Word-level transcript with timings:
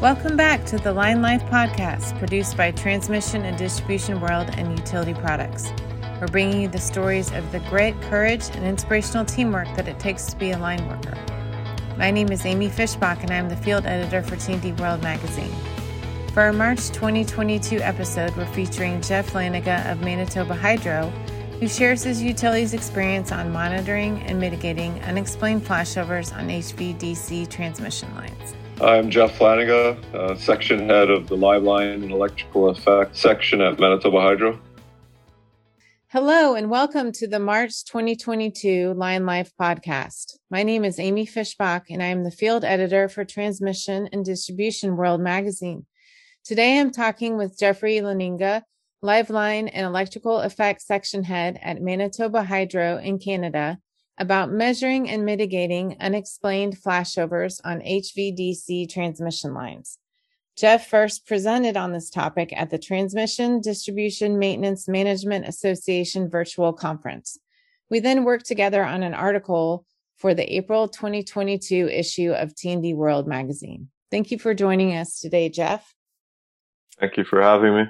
Welcome 0.00 0.34
back 0.34 0.64
to 0.64 0.78
the 0.78 0.94
Line 0.94 1.20
Life 1.20 1.42
podcast, 1.42 2.18
produced 2.18 2.56
by 2.56 2.70
Transmission 2.70 3.44
and 3.44 3.58
Distribution 3.58 4.18
World 4.18 4.48
and 4.56 4.78
Utility 4.78 5.12
Products. 5.12 5.74
We're 6.18 6.26
bringing 6.28 6.62
you 6.62 6.68
the 6.68 6.78
stories 6.78 7.30
of 7.32 7.52
the 7.52 7.60
grit, 7.68 8.00
courage, 8.00 8.48
and 8.54 8.64
inspirational 8.64 9.26
teamwork 9.26 9.68
that 9.76 9.88
it 9.88 9.98
takes 9.98 10.24
to 10.28 10.38
be 10.38 10.52
a 10.52 10.58
line 10.58 10.88
worker. 10.88 11.18
My 11.98 12.10
name 12.10 12.32
is 12.32 12.46
Amy 12.46 12.70
Fischbach, 12.70 13.20
and 13.20 13.30
I'm 13.30 13.50
the 13.50 13.58
field 13.58 13.84
editor 13.84 14.22
for 14.22 14.36
T&D 14.36 14.72
World 14.80 15.02
magazine. 15.02 15.54
For 16.32 16.44
our 16.44 16.54
March 16.54 16.88
2022 16.92 17.80
episode, 17.80 18.34
we're 18.38 18.46
featuring 18.46 19.02
Jeff 19.02 19.34
Laninga 19.34 19.92
of 19.92 20.00
Manitoba 20.00 20.54
Hydro, 20.54 21.10
who 21.60 21.68
shares 21.68 22.02
his 22.02 22.22
utilities 22.22 22.72
experience 22.72 23.32
on 23.32 23.52
monitoring 23.52 24.22
and 24.22 24.40
mitigating 24.40 24.98
unexplained 25.02 25.62
flashovers 25.62 26.34
on 26.34 26.48
HVDC 26.48 27.50
transmission 27.50 28.14
lines. 28.14 28.29
I'm 28.82 29.10
Jeff 29.10 29.38
Laninga, 29.38 30.14
uh, 30.14 30.34
section 30.36 30.88
head 30.88 31.10
of 31.10 31.28
the 31.28 31.36
Live 31.36 31.64
Line 31.64 31.88
and 31.88 32.10
Electrical 32.10 32.70
Effects 32.70 33.20
section 33.20 33.60
at 33.60 33.78
Manitoba 33.78 34.22
Hydro. 34.22 34.58
Hello, 36.08 36.54
and 36.54 36.70
welcome 36.70 37.12
to 37.12 37.28
the 37.28 37.38
March 37.38 37.84
2022 37.84 38.94
Line 38.94 39.26
Life 39.26 39.52
podcast. 39.60 40.38
My 40.50 40.62
name 40.62 40.86
is 40.86 40.98
Amy 40.98 41.26
Fischbach, 41.26 41.82
and 41.90 42.02
I 42.02 42.06
am 42.06 42.24
the 42.24 42.30
field 42.30 42.64
editor 42.64 43.10
for 43.10 43.22
Transmission 43.22 44.08
and 44.14 44.24
Distribution 44.24 44.96
World 44.96 45.20
magazine. 45.20 45.84
Today 46.42 46.80
I'm 46.80 46.90
talking 46.90 47.36
with 47.36 47.58
Jeffrey 47.58 47.96
Laninga, 47.96 48.62
Live 49.02 49.28
Line 49.28 49.68
and 49.68 49.84
Electrical 49.84 50.40
Effects 50.40 50.86
section 50.86 51.24
head 51.24 51.60
at 51.62 51.82
Manitoba 51.82 52.44
Hydro 52.44 52.96
in 52.96 53.18
Canada, 53.18 53.78
about 54.20 54.52
measuring 54.52 55.08
and 55.08 55.24
mitigating 55.24 55.96
unexplained 55.98 56.76
flashovers 56.76 57.58
on 57.64 57.80
HVDC 57.80 58.88
transmission 58.88 59.54
lines. 59.54 59.98
Jeff 60.56 60.88
first 60.88 61.26
presented 61.26 61.74
on 61.74 61.92
this 61.92 62.10
topic 62.10 62.52
at 62.54 62.68
the 62.68 62.78
Transmission 62.78 63.62
Distribution 63.62 64.38
Maintenance 64.38 64.86
Management 64.86 65.48
Association 65.48 66.28
virtual 66.28 66.74
conference. 66.74 67.38
We 67.88 67.98
then 67.98 68.24
worked 68.24 68.44
together 68.44 68.84
on 68.84 69.02
an 69.02 69.14
article 69.14 69.86
for 70.18 70.34
the 70.34 70.54
April 70.54 70.86
2022 70.86 71.88
issue 71.88 72.32
of 72.32 72.54
T&D 72.54 72.92
World 72.92 73.26
magazine. 73.26 73.88
Thank 74.10 74.30
you 74.30 74.38
for 74.38 74.52
joining 74.52 74.94
us 74.94 75.18
today, 75.18 75.48
Jeff. 75.48 75.94
Thank 76.98 77.16
you 77.16 77.24
for 77.24 77.40
having 77.40 77.74
me. 77.74 77.84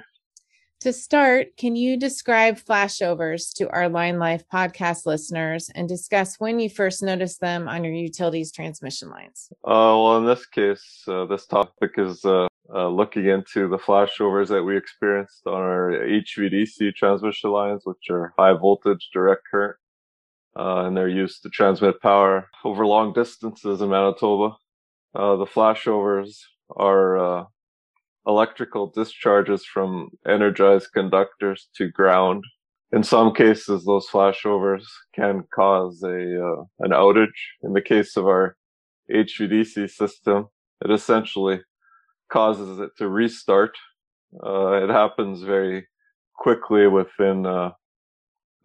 To 0.81 0.91
start, 0.91 1.57
can 1.57 1.75
you 1.75 1.95
describe 1.95 2.55
flashovers 2.55 3.53
to 3.57 3.69
our 3.69 3.87
Line 3.87 4.17
Life 4.17 4.43
podcast 4.51 5.05
listeners 5.05 5.69
and 5.75 5.87
discuss 5.87 6.39
when 6.39 6.59
you 6.59 6.71
first 6.71 7.03
noticed 7.03 7.39
them 7.39 7.67
on 7.67 7.83
your 7.83 7.93
utilities 7.93 8.51
transmission 8.51 9.11
lines? 9.11 9.49
Uh, 9.63 9.93
well, 9.93 10.17
in 10.17 10.25
this 10.25 10.47
case, 10.47 11.03
uh, 11.07 11.25
this 11.25 11.45
topic 11.45 11.91
is 11.97 12.25
uh, 12.25 12.47
uh 12.73 12.87
looking 12.87 13.27
into 13.27 13.67
the 13.67 13.77
flashovers 13.77 14.47
that 14.47 14.63
we 14.63 14.75
experienced 14.75 15.45
on 15.45 15.53
our 15.53 15.91
HVDC 15.91 16.95
transmission 16.95 17.51
lines, 17.51 17.83
which 17.83 18.09
are 18.09 18.33
high 18.39 18.53
voltage 18.53 19.11
direct 19.13 19.43
current, 19.51 19.77
uh, 20.57 20.85
and 20.85 20.97
they're 20.97 21.07
used 21.07 21.43
to 21.43 21.49
transmit 21.49 22.01
power 22.01 22.49
over 22.65 22.87
long 22.87 23.13
distances 23.13 23.81
in 23.81 23.89
Manitoba. 23.89 24.55
Uh, 25.13 25.35
the 25.35 25.45
flashovers 25.45 26.39
are 26.75 27.45
electrical 28.27 28.87
discharges 28.87 29.65
from 29.65 30.09
energized 30.27 30.89
conductors 30.93 31.69
to 31.75 31.89
ground. 31.89 32.43
In 32.91 33.03
some 33.03 33.33
cases, 33.33 33.85
those 33.85 34.07
flashovers 34.07 34.83
can 35.15 35.43
cause 35.53 36.03
a 36.03 36.09
uh, 36.09 36.63
an 36.79 36.91
outage. 36.91 37.29
In 37.63 37.73
the 37.73 37.81
case 37.81 38.17
of 38.17 38.25
our 38.25 38.57
HVDC 39.09 39.89
system, 39.89 40.49
it 40.83 40.91
essentially 40.91 41.61
causes 42.31 42.79
it 42.79 42.91
to 42.97 43.07
restart. 43.07 43.75
Uh, 44.45 44.83
it 44.83 44.89
happens 44.89 45.43
very 45.43 45.87
quickly 46.35 46.87
within 46.87 47.45
uh, 47.45 47.71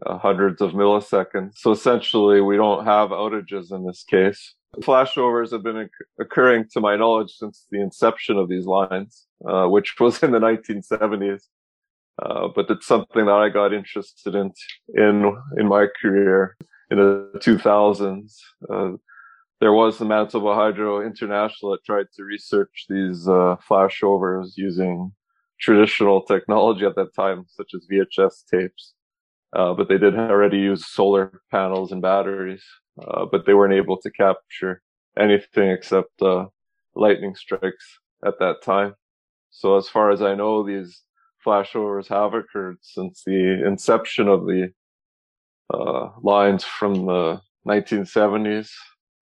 uh 0.05 0.19
hundreds 0.19 0.61
of 0.61 0.73
milliseconds. 0.73 1.53
So 1.57 1.71
essentially, 1.71 2.41
we 2.41 2.57
don't 2.57 2.85
have 2.85 3.11
outages 3.11 3.73
in 3.73 3.87
this 3.87 4.05
case. 4.05 4.56
Flashovers 4.81 5.53
have 5.53 5.63
been 5.63 5.89
occurring, 6.21 6.67
to 6.73 6.81
my 6.81 6.97
knowledge, 6.97 7.33
since 7.33 7.67
the 7.71 7.81
inception 7.81 8.37
of 8.37 8.49
these 8.49 8.67
lines, 8.67 9.27
uh, 9.49 9.67
which 9.67 9.95
was 10.01 10.23
in 10.23 10.33
the 10.33 10.39
1970s. 10.39 11.45
Uh, 12.23 12.49
but 12.55 12.71
it's 12.71 12.87
something 12.87 13.27
that 13.27 13.33
I 13.33 13.51
got 13.51 13.75
interested 13.75 14.35
in 14.35 14.51
in 14.95 15.37
in 15.59 15.69
my 15.69 15.87
career 16.01 16.57
in 16.91 16.97
the 16.97 17.31
2000s. 17.37 18.37
Uh, 18.71 18.93
there 19.61 19.73
was 19.73 19.99
the 19.99 20.07
Manitoba 20.07 20.55
Hydro 20.55 21.05
International 21.05 21.73
that 21.73 21.85
tried 21.85 22.07
to 22.17 22.25
research 22.25 22.87
these 22.89 23.29
uh, 23.29 23.57
flashovers 23.69 24.53
using 24.57 25.13
traditional 25.61 26.23
technology 26.23 26.87
at 26.87 26.97
that 26.97 27.15
time, 27.15 27.45
such 27.49 27.73
as 27.75 27.87
VHS 27.91 28.45
tapes. 28.51 28.95
Uh, 29.55 29.75
but 29.75 29.89
they 29.89 29.99
did 29.99 30.15
already 30.15 30.59
use 30.59 30.87
solar 30.87 31.41
panels 31.51 31.93
and 31.93 32.03
batteries 32.03 32.65
uh, 33.03 33.27
but 33.31 33.47
they 33.47 33.55
weren't 33.55 33.75
able 33.75 33.97
to 33.99 34.11
capture 34.11 34.83
anything 35.19 35.71
except 35.71 36.23
uh, 36.23 36.47
lightning 36.95 37.35
strikes 37.35 37.99
at 38.25 38.39
that 38.39 38.63
time. 38.63 38.95
So 39.51 39.77
as 39.77 39.89
far 39.89 40.11
as 40.11 40.23
I 40.23 40.35
know, 40.35 40.63
these 40.63 41.03
flashovers 41.45 42.09
have 42.09 42.35
occurred 42.35 42.79
since 42.83 43.23
the 43.25 43.63
inception 43.67 44.29
of 44.29 44.47
the 44.47 44.73
uh, 45.73 46.11
lines 46.23 46.65
from 46.65 47.07
the 47.07 47.41
1970s, 47.67 48.71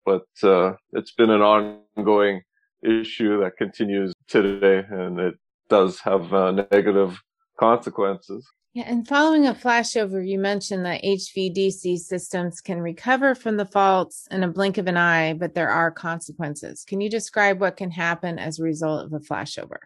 but 0.05 0.27
uh, 0.43 0.73
it's 0.93 1.13
been 1.13 1.31
an 1.31 1.41
ongoing 1.41 2.43
issue 2.83 3.41
that 3.41 3.57
continues 3.57 4.13
today, 4.29 4.85
and 4.91 5.19
it 5.19 5.35
does 5.69 6.01
have 6.01 6.33
uh, 6.33 6.51
negative 6.51 7.21
consequences. 7.59 8.47
Yeah, 8.75 8.87
and 8.89 9.07
following 9.07 9.47
a 9.47 9.55
flashover, 9.55 10.27
you 10.27 10.37
mentioned 10.37 10.85
that 10.85 11.05
HVDC 11.05 11.97
systems 11.97 12.61
can 12.61 12.81
recover 12.81 13.37
from 13.37 13.57
the 13.57 13.67
faults 13.67 14.27
in 14.33 14.43
a 14.43 14.49
blink 14.49 14.79
of 14.79 14.89
an 14.89 14.97
eye, 14.97 15.35
but 15.35 15.55
there 15.55 15.71
are 15.71 15.93
consequences. 15.93 16.85
Can 16.85 17.01
you 17.01 17.09
describe 17.09 17.61
what 17.61 17.77
can 17.77 17.93
happen 17.93 18.37
as 18.37 18.59
a 18.59 18.65
result 18.65 19.07
of 19.07 19.13
a 19.13 19.21
flashover? 19.21 19.77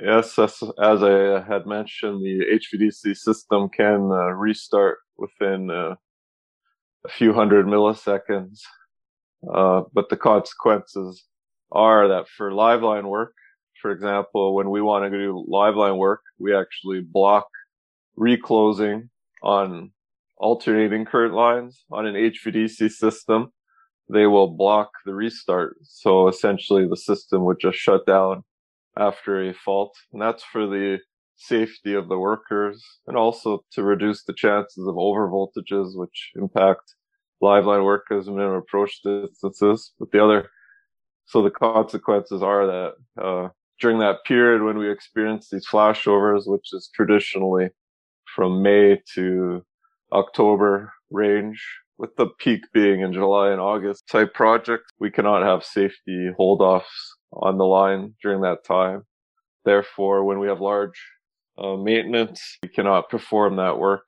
Yes, 0.00 0.38
as, 0.38 0.62
as 0.80 1.02
I 1.02 1.42
had 1.42 1.66
mentioned, 1.66 2.24
the 2.24 2.60
HVDC 2.60 3.16
system 3.16 3.68
can 3.68 4.12
uh, 4.12 4.30
restart 4.30 4.98
within 5.16 5.68
uh, 5.68 5.96
a 7.04 7.08
few 7.08 7.32
hundred 7.32 7.66
milliseconds, 7.66 8.60
uh, 9.52 9.82
but 9.92 10.08
the 10.08 10.16
consequences 10.16 11.24
are 11.72 12.06
that 12.06 12.28
for 12.28 12.52
live 12.52 12.84
line 12.84 13.08
work, 13.08 13.34
for 13.82 13.90
example, 13.90 14.54
when 14.54 14.70
we 14.70 14.80
want 14.82 15.04
to 15.04 15.10
do 15.10 15.44
live 15.48 15.74
line 15.74 15.96
work, 15.96 16.20
we 16.38 16.54
actually 16.54 17.00
block 17.00 17.48
reclosing 18.16 19.10
on 19.42 19.92
alternating 20.38 21.04
current 21.04 21.34
lines 21.34 21.84
on 21.90 22.06
an 22.06 22.14
HVDC 22.14 22.90
system, 22.90 23.52
they 24.08 24.26
will 24.26 24.48
block 24.48 24.90
the 25.04 25.14
restart. 25.14 25.76
So 25.82 26.28
essentially 26.28 26.86
the 26.86 26.96
system 26.96 27.44
would 27.44 27.58
just 27.60 27.78
shut 27.78 28.06
down 28.06 28.44
after 28.96 29.42
a 29.42 29.54
fault. 29.54 29.94
And 30.12 30.20
that's 30.20 30.44
for 30.44 30.66
the 30.66 30.98
safety 31.36 31.94
of 31.94 32.08
the 32.08 32.18
workers 32.18 32.82
and 33.06 33.16
also 33.16 33.64
to 33.72 33.82
reduce 33.82 34.24
the 34.24 34.32
chances 34.32 34.86
of 34.86 34.94
overvoltages, 34.94 35.96
which 35.96 36.32
impact 36.34 36.94
live 37.40 37.66
line 37.66 37.84
workers 37.84 38.28
and 38.28 38.40
approach 38.40 39.00
distances. 39.02 39.92
But 39.98 40.10
the 40.12 40.24
other, 40.24 40.50
so 41.26 41.42
the 41.42 41.50
consequences 41.50 42.42
are 42.42 42.66
that, 42.66 42.92
uh, 43.22 43.48
during 43.80 43.98
that 43.98 44.24
period 44.24 44.62
when 44.62 44.78
we 44.78 44.90
experience 44.90 45.48
these 45.50 45.66
flashovers, 45.70 46.42
which 46.46 46.72
is 46.72 46.88
traditionally 46.94 47.68
from 48.36 48.62
May 48.62 49.00
to 49.14 49.64
October 50.12 50.92
range, 51.10 51.58
with 51.98 52.14
the 52.16 52.26
peak 52.38 52.60
being 52.74 53.00
in 53.00 53.14
July 53.14 53.50
and 53.50 53.60
August 53.60 54.06
type 54.08 54.34
projects. 54.34 54.92
We 55.00 55.10
cannot 55.10 55.42
have 55.42 55.64
safety 55.64 56.30
holdoffs 56.38 56.82
on 57.32 57.56
the 57.56 57.64
line 57.64 58.14
during 58.22 58.42
that 58.42 58.64
time. 58.64 59.04
Therefore, 59.64 60.24
when 60.24 60.38
we 60.38 60.48
have 60.48 60.60
large 60.60 61.00
uh, 61.56 61.76
maintenance, 61.76 62.58
we 62.62 62.68
cannot 62.68 63.08
perform 63.08 63.56
that 63.56 63.78
work 63.78 64.04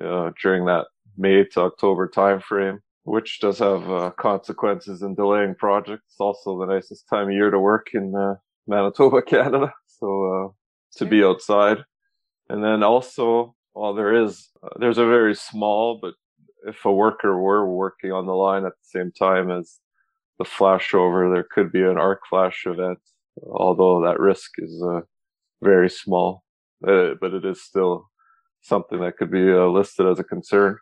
uh, 0.00 0.30
during 0.42 0.66
that 0.66 0.86
May 1.16 1.44
to 1.52 1.62
October 1.62 2.08
timeframe, 2.08 2.78
which 3.04 3.40
does 3.40 3.58
have 3.58 3.90
uh, 3.90 4.10
consequences 4.10 5.00
in 5.00 5.14
delaying 5.14 5.54
projects. 5.54 6.04
It's 6.10 6.20
also 6.20 6.58
the 6.58 6.66
nicest 6.66 7.08
time 7.08 7.28
of 7.28 7.34
year 7.34 7.50
to 7.50 7.58
work 7.58 7.88
in 7.94 8.14
uh, 8.14 8.34
Manitoba, 8.66 9.22
Canada. 9.26 9.72
So 9.86 10.24
uh, 10.24 10.98
to 10.98 11.06
be 11.06 11.24
outside. 11.24 11.78
And 12.48 12.62
then 12.62 12.82
also 12.82 13.54
well, 13.74 13.94
there 13.94 14.24
is, 14.24 14.48
uh, 14.62 14.68
there's 14.78 14.98
a 14.98 15.06
very 15.06 15.34
small, 15.34 15.98
but 16.00 16.14
if 16.66 16.84
a 16.84 16.92
worker 16.92 17.38
were 17.38 17.68
working 17.68 18.12
on 18.12 18.26
the 18.26 18.32
line 18.32 18.64
at 18.64 18.72
the 18.72 18.98
same 18.98 19.12
time 19.12 19.50
as 19.50 19.80
the 20.38 20.44
flashover, 20.44 21.32
there 21.32 21.46
could 21.50 21.72
be 21.72 21.82
an 21.82 21.98
arc 21.98 22.20
flash 22.28 22.64
event, 22.66 22.98
although 23.50 24.02
that 24.02 24.20
risk 24.20 24.50
is 24.58 24.82
uh, 24.82 25.00
very 25.62 25.90
small. 25.90 26.44
Uh, 26.86 27.14
but 27.20 27.32
it 27.32 27.44
is 27.44 27.62
still 27.62 28.10
something 28.60 29.00
that 29.00 29.16
could 29.16 29.30
be 29.30 29.52
uh, 29.52 29.66
listed 29.66 30.06
as 30.06 30.18
a 30.18 30.24
concern. 30.24 30.78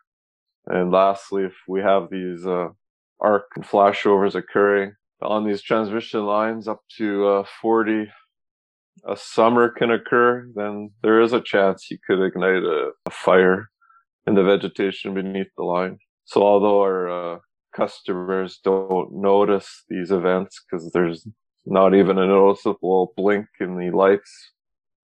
And 0.65 0.91
lastly, 0.91 1.43
if 1.43 1.53
we 1.67 1.81
have 1.81 2.09
these 2.09 2.45
uh, 2.45 2.69
arc 3.19 3.45
and 3.55 3.65
flashovers 3.65 4.35
occurring 4.35 4.93
on 5.21 5.45
these 5.45 5.61
transmission 5.61 6.25
lines 6.25 6.67
up 6.67 6.81
to 6.97 7.27
uh, 7.27 7.43
40 7.61 8.07
a 9.07 9.15
summer 9.17 9.69
can 9.69 9.91
occur, 9.91 10.47
then 10.55 10.91
there 11.01 11.21
is 11.21 11.33
a 11.33 11.41
chance 11.41 11.89
you 11.89 11.97
could 12.05 12.23
ignite 12.23 12.63
a, 12.63 12.91
a 13.05 13.11
fire 13.11 13.69
in 14.27 14.35
the 14.35 14.43
vegetation 14.43 15.13
beneath 15.13 15.47
the 15.57 15.63
line. 15.63 15.97
So 16.25 16.43
although 16.43 16.81
our 16.81 17.09
uh, 17.09 17.39
customers 17.75 18.59
don't 18.63 19.13
notice 19.13 19.83
these 19.89 20.11
events 20.11 20.61
because 20.63 20.91
there's 20.91 21.27
not 21.65 21.93
even 21.95 22.17
a 22.17 22.27
noticeable 22.27 23.13
blink 23.15 23.47
in 23.59 23.77
the 23.77 23.91
lights, 23.91 24.51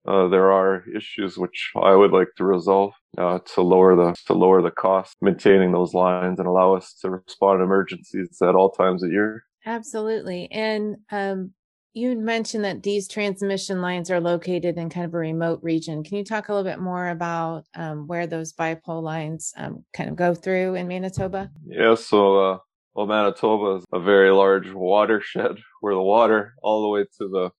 uh, 0.08 0.28
there 0.30 0.52
are 0.52 0.84
issues 0.96 1.38
which 1.38 1.72
I 1.76 1.94
would 1.94 2.12
like 2.12 2.30
to 2.38 2.46
resolve 2.46 2.94
uh, 3.18 3.40
to 3.56 3.62
lower 3.62 3.96
the 3.96 4.16
to 4.28 4.34
lower 4.34 4.62
the 4.62 4.72
cost 4.72 5.18
maintaining 5.22 5.74
those 5.74 5.94
lines 5.94 6.40
and 6.40 6.48
allow 6.48 6.76
us 6.76 6.94
to 7.02 7.10
respond 7.10 7.60
to 7.60 7.64
emergencies 7.64 8.38
at 8.42 8.56
all 8.56 8.72
times 8.72 9.04
of 9.04 9.12
year. 9.12 9.44
Absolutely, 9.66 10.50
and 10.50 10.96
um, 11.12 11.52
you 11.98 12.16
mentioned 12.16 12.64
that 12.64 12.84
these 12.84 13.08
transmission 13.08 13.82
lines 13.82 14.12
are 14.12 14.22
located 14.22 14.78
in 14.78 14.90
kind 14.90 15.06
of 15.06 15.14
a 15.14 15.18
remote 15.18 15.60
region. 15.64 16.04
Can 16.04 16.18
you 16.18 16.24
talk 16.24 16.48
a 16.48 16.54
little 16.54 16.70
bit 16.70 16.80
more 16.80 17.10
about 17.10 17.66
um, 17.76 18.08
where 18.08 18.28
those 18.28 18.54
bipole 18.54 19.02
lines 19.02 19.52
um, 19.58 19.84
kind 19.94 20.10
of 20.10 20.16
go 20.16 20.36
through 20.36 20.76
in 20.76 20.88
Manitoba? 20.88 21.50
Yeah, 21.66 21.96
so 21.96 22.40
uh, 22.40 22.58
well, 22.94 23.08
Manitoba 23.08 23.78
is 23.78 23.86
a 23.92 24.00
very 24.00 24.32
large 24.32 24.72
watershed 24.72 25.58
where 25.82 25.96
the 25.96 26.02
water 26.02 26.54
all 26.62 26.84
the 26.84 26.90
way 26.90 27.02
to 27.18 27.28
the 27.28 27.50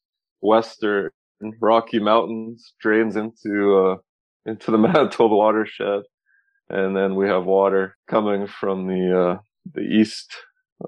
western 0.40 1.10
Rocky 1.60 1.98
Mountains 1.98 2.74
drains 2.80 3.16
into 3.16 3.76
uh, 3.76 3.96
into 4.46 4.70
the 4.70 4.78
Manitoba 4.86 5.34
watershed, 5.34 6.02
and 6.68 6.96
then 6.96 7.16
we 7.16 7.26
have 7.26 7.44
water 7.44 7.96
coming 8.08 8.46
from 8.46 8.86
the 8.86 9.20
uh, 9.20 9.38
the 9.74 9.82
east 9.82 10.32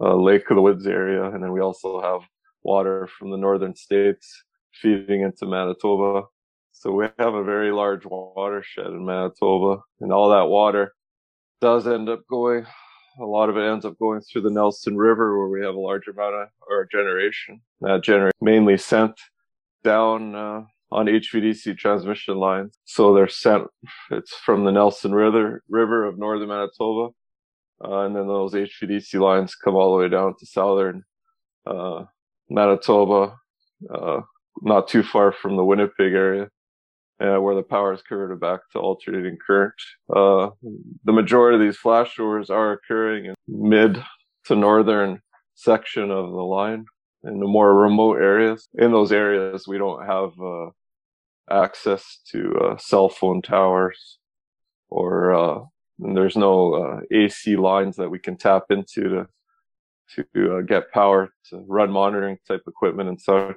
uh, 0.01 0.15
Lake 0.15 0.49
of 0.51 0.57
the 0.57 0.63
Woods 0.63 0.87
area, 0.87 1.25
and 1.25 1.43
then 1.43 1.53
we 1.53 1.61
also 1.61 2.01
have 2.01 2.21
water 2.63 3.09
from 3.19 3.31
the 3.31 3.37
northern 3.37 3.75
states 3.75 4.45
feeding 4.73 5.23
into 5.23 5.47
Manitoba. 5.47 6.27
So 6.73 6.93
we 6.93 7.07
have 7.19 7.35
a 7.35 7.45
very 7.45 7.73
large 7.73 8.05
watershed 8.07 8.87
in 8.87 9.05
Manitoba 9.05 9.83
and 10.01 10.13
all 10.13 10.31
that 10.31 10.49
water 10.49 10.95
does 11.61 11.87
end 11.87 12.09
up 12.09 12.27
going, 12.29 12.67
a 13.21 13.25
lot 13.25 13.51
of 13.51 13.57
it 13.57 13.71
ends 13.71 13.85
up 13.85 13.99
going 13.99 14.21
through 14.21 14.43
the 14.43 14.51
Nelson 14.51 14.97
River 14.97 15.39
where 15.39 15.49
we 15.49 15.65
have 15.65 15.75
a 15.75 15.81
large 15.81 16.09
amount 16.09 16.35
of 16.35 16.49
our 16.71 16.87
generation 16.87 17.61
that 17.81 18.03
generate 18.03 18.35
mainly 18.41 18.79
sent 18.79 19.19
down, 19.85 20.35
uh, 20.35 20.63
on 20.93 21.07
HVDC 21.07 21.79
transmission 21.79 22.37
lines. 22.37 22.77
So 22.85 23.15
they're 23.15 23.29
sent, 23.29 23.69
it's 24.11 24.35
from 24.35 24.65
the 24.65 24.73
Nelson 24.73 25.15
River, 25.15 25.63
River 25.69 26.05
of 26.05 26.19
northern 26.19 26.49
Manitoba. 26.49 27.15
Uh, 27.83 28.01
and 28.01 28.17
then 28.17 28.27
those 28.27 28.53
HVDC 28.53 29.15
lines 29.21 29.55
come 29.55 29.75
all 29.75 29.93
the 29.93 30.03
way 30.03 30.09
down 30.09 30.35
to 30.39 30.47
southern, 30.47 31.05
uh, 31.67 32.05
Manitoba, 32.51 33.37
uh, 33.93 34.21
not 34.63 34.89
too 34.89 35.03
far 35.03 35.33
from 35.33 35.57
the 35.57 35.65
Winnipeg 35.65 36.13
area, 36.13 36.49
uh, 37.21 37.37
where 37.37 37.55
the 37.55 37.63
power 37.63 37.93
is 37.93 38.03
converted 38.03 38.41
back 38.41 38.61
to 38.73 38.79
alternating 38.79 39.39
current. 39.45 39.75
Uh, 40.15 40.51
the 41.05 41.13
majority 41.13 41.57
of 41.57 41.63
these 41.63 41.79
flashovers 41.79 42.51
are 42.51 42.73
occurring 42.73 43.27
in 43.27 43.35
mid 43.47 44.03
to 44.47 44.57
northern 44.57 45.21
section 45.55 46.11
of 46.11 46.31
the 46.31 46.43
line 46.43 46.85
in 47.25 47.39
the 47.39 47.47
more 47.47 47.75
remote 47.75 48.17
areas. 48.17 48.69
In 48.75 48.93
those 48.93 49.13
areas, 49.13 49.69
we 49.69 49.79
don't 49.79 50.05
have 50.05 50.31
uh, 50.41 50.71
access 51.51 52.21
to 52.33 52.55
uh, 52.57 52.77
cell 52.79 53.09
phone 53.09 53.43
towers 53.43 54.19
or 54.89 55.35
uh, 55.35 55.61
there's 55.99 56.37
no 56.37 57.03
AC 57.13 57.57
lines 57.57 57.97
that 57.97 58.11
we 58.11 58.19
can 58.19 58.37
tap 58.37 58.65
into 58.71 59.03
to 59.03 59.27
to 60.15 60.57
uh, 60.57 60.61
get 60.63 60.91
power 60.93 61.33
to 61.51 61.65
run 61.69 61.91
monitoring 61.91 62.39
type 62.47 62.63
equipment 62.67 63.09
and 63.09 63.21
such. 63.21 63.57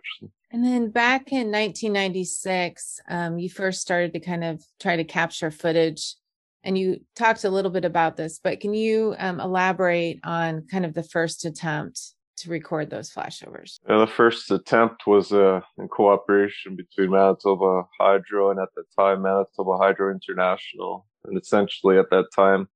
And 0.51 0.63
then 0.63 0.91
back 0.91 1.31
in 1.31 1.51
1996, 1.51 2.99
um, 3.09 3.39
you 3.39 3.49
first 3.49 3.81
started 3.81 4.13
to 4.13 4.19
kind 4.19 4.43
of 4.43 4.63
try 4.79 4.95
to 4.95 5.03
capture 5.03 5.51
footage. 5.51 6.15
And 6.63 6.77
you 6.77 7.01
talked 7.15 7.43
a 7.43 7.49
little 7.49 7.71
bit 7.71 7.85
about 7.85 8.15
this, 8.15 8.39
but 8.41 8.59
can 8.59 8.73
you 8.73 9.15
um, 9.17 9.39
elaborate 9.39 10.19
on 10.23 10.65
kind 10.71 10.85
of 10.85 10.93
the 10.93 11.03
first 11.03 11.43
attempt 11.43 12.13
to 12.37 12.49
record 12.49 12.89
those 12.89 13.11
flashovers? 13.11 13.79
Yeah, 13.89 13.97
the 13.97 14.07
first 14.07 14.49
attempt 14.51 15.05
was 15.07 15.33
uh, 15.33 15.61
in 15.77 15.87
cooperation 15.87 16.75
between 16.75 17.11
Manitoba 17.11 17.83
Hydro 17.99 18.51
and 18.51 18.59
at 18.59 18.69
the 18.75 18.83
time 18.97 19.23
Manitoba 19.23 19.77
Hydro 19.77 20.11
International. 20.11 21.05
And 21.25 21.37
essentially 21.37 21.97
at 21.97 22.09
that 22.11 22.27
time, 22.35 22.69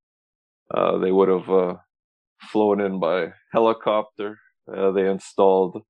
uh, 0.73 0.97
they 0.97 1.11
would 1.11 1.29
have 1.29 1.49
uh, 1.49 1.75
flown 2.39 2.81
in 2.81 2.99
by 2.99 3.33
helicopter. 3.51 4.39
Uh, 4.71 4.91
they 4.91 5.09
installed 5.09 5.81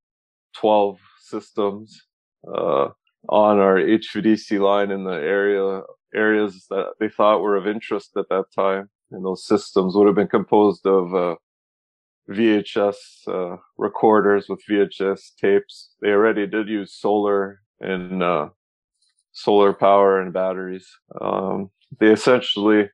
12 0.55 0.97
systems 1.21 2.01
uh, 2.47 2.87
on 3.29 3.59
our 3.59 3.75
HVDC 3.77 4.59
line 4.59 4.91
in 4.91 5.03
the 5.03 5.11
area 5.11 5.81
areas 6.15 6.65
that 6.69 6.93
they 6.99 7.09
thought 7.09 7.41
were 7.41 7.55
of 7.55 7.67
interest 7.67 8.11
at 8.17 8.29
that 8.29 8.45
time. 8.55 8.89
And 9.11 9.25
those 9.25 9.45
systems 9.45 9.95
would 9.95 10.07
have 10.07 10.15
been 10.15 10.27
composed 10.27 10.85
of 10.85 11.13
uh, 11.13 11.35
VHS 12.29 12.95
uh, 13.27 13.57
recorders 13.77 14.47
with 14.49 14.61
VHS 14.69 15.35
tapes. 15.39 15.91
They 16.01 16.09
already 16.09 16.45
did 16.47 16.67
use 16.67 16.93
solar 16.93 17.61
and 17.79 18.21
uh, 18.21 18.49
solar 19.31 19.73
power 19.73 20.19
and 20.19 20.33
batteries. 20.33 20.87
Um, 21.21 21.69
they 21.99 22.07
essentially, 22.07 22.89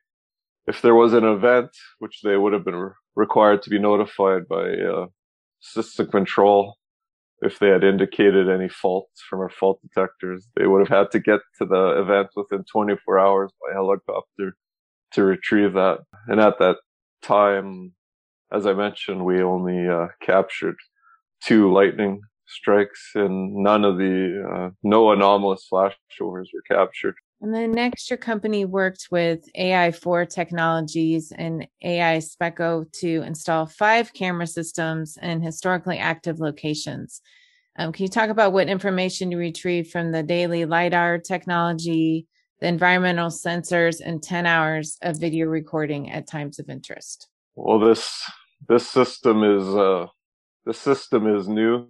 if 0.66 0.82
there 0.82 0.94
was 0.94 1.14
an 1.14 1.24
event, 1.24 1.70
which 1.98 2.20
they 2.22 2.36
would 2.36 2.52
have 2.52 2.64
been 2.64 2.76
required 3.16 3.62
to 3.62 3.70
be 3.70 3.78
notified 3.78 4.48
by 4.48 4.72
uh, 4.72 5.06
system 5.60 6.10
control 6.10 6.76
if 7.40 7.58
they 7.58 7.68
had 7.68 7.84
indicated 7.84 8.48
any 8.48 8.68
faults 8.68 9.22
from 9.28 9.40
our 9.40 9.50
fault 9.50 9.80
detectors. 9.82 10.48
They 10.56 10.66
would 10.66 10.80
have 10.80 10.96
had 10.96 11.10
to 11.12 11.20
get 11.20 11.40
to 11.58 11.66
the 11.66 12.00
event 12.00 12.28
within 12.36 12.64
24 12.70 13.18
hours 13.18 13.52
by 13.60 13.74
helicopter 13.74 14.56
to 15.12 15.24
retrieve 15.24 15.74
that. 15.74 16.00
And 16.26 16.40
at 16.40 16.58
that 16.58 16.76
time, 17.22 17.92
as 18.52 18.66
I 18.66 18.72
mentioned, 18.72 19.24
we 19.24 19.42
only 19.42 19.88
uh, 19.88 20.08
captured 20.22 20.76
two 21.42 21.72
lightning 21.72 22.20
strikes 22.46 23.10
and 23.14 23.54
none 23.54 23.84
of 23.84 23.98
the, 23.98 24.44
uh, 24.50 24.70
no 24.82 25.12
anomalous 25.12 25.66
flashovers 25.70 26.46
were 26.52 26.62
captured. 26.68 27.14
And 27.40 27.54
then 27.54 27.72
next, 27.72 28.08
your 28.08 28.16
company 28.16 28.64
worked 28.64 29.08
with 29.10 29.44
AI4 29.54 30.28
Technologies 30.28 31.32
and 31.36 31.66
AI 31.82 32.18
Specco 32.18 32.90
to 33.00 33.22
install 33.22 33.66
five 33.66 34.12
camera 34.14 34.46
systems 34.46 35.18
in 35.20 35.42
historically 35.42 35.98
active 35.98 36.40
locations. 36.40 37.20
Um, 37.76 37.92
can 37.92 38.04
you 38.04 38.08
talk 38.08 38.30
about 38.30 38.52
what 38.52 38.68
information 38.68 39.30
you 39.32 39.38
retrieved 39.38 39.90
from 39.90 40.12
the 40.12 40.22
daily 40.22 40.64
LiDAR 40.64 41.18
technology, 41.18 42.26
the 42.60 42.68
environmental 42.68 43.28
sensors, 43.28 44.00
and 44.02 44.22
10 44.22 44.46
hours 44.46 44.96
of 45.02 45.20
video 45.20 45.46
recording 45.46 46.10
at 46.10 46.28
times 46.28 46.58
of 46.58 46.70
interest? 46.70 47.28
Well, 47.56 47.80
this 47.80 48.22
this 48.68 48.88
system 48.88 49.42
is 49.42 49.66
uh, 49.68 50.06
the 50.64 50.72
system 50.72 51.26
is 51.36 51.48
new, 51.48 51.86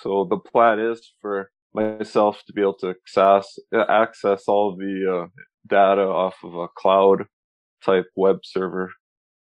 so 0.00 0.24
the 0.24 0.38
plan 0.38 0.80
is 0.80 1.12
for 1.20 1.50
myself 1.74 2.42
to 2.46 2.52
be 2.52 2.60
able 2.62 2.74
to 2.74 2.90
access 2.90 3.58
access 3.88 4.44
all 4.48 4.76
the 4.76 5.24
uh, 5.24 5.26
data 5.68 6.02
off 6.02 6.36
of 6.42 6.54
a 6.54 6.68
cloud 6.76 7.24
type 7.84 8.06
web 8.16 8.38
server. 8.44 8.90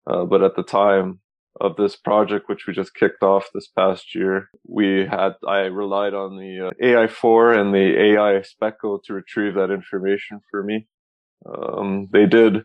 Uh, 0.06 0.24
but 0.24 0.42
at 0.42 0.56
the 0.56 0.62
time 0.62 1.20
of 1.60 1.76
this 1.76 1.96
project, 1.96 2.48
which 2.48 2.66
we 2.66 2.72
just 2.72 2.94
kicked 2.94 3.22
off 3.22 3.48
this 3.54 3.68
past 3.68 4.14
year, 4.14 4.48
we 4.66 5.06
had 5.06 5.34
I 5.46 5.60
relied 5.60 6.14
on 6.14 6.36
the 6.36 6.68
uh, 6.68 6.70
AI4 6.82 7.60
and 7.60 7.74
the 7.74 8.00
AI 8.00 8.42
Specco 8.42 9.02
to 9.04 9.14
retrieve 9.14 9.54
that 9.54 9.70
information 9.70 10.40
for 10.50 10.62
me. 10.62 10.86
Um, 11.46 12.08
they 12.12 12.26
did 12.26 12.64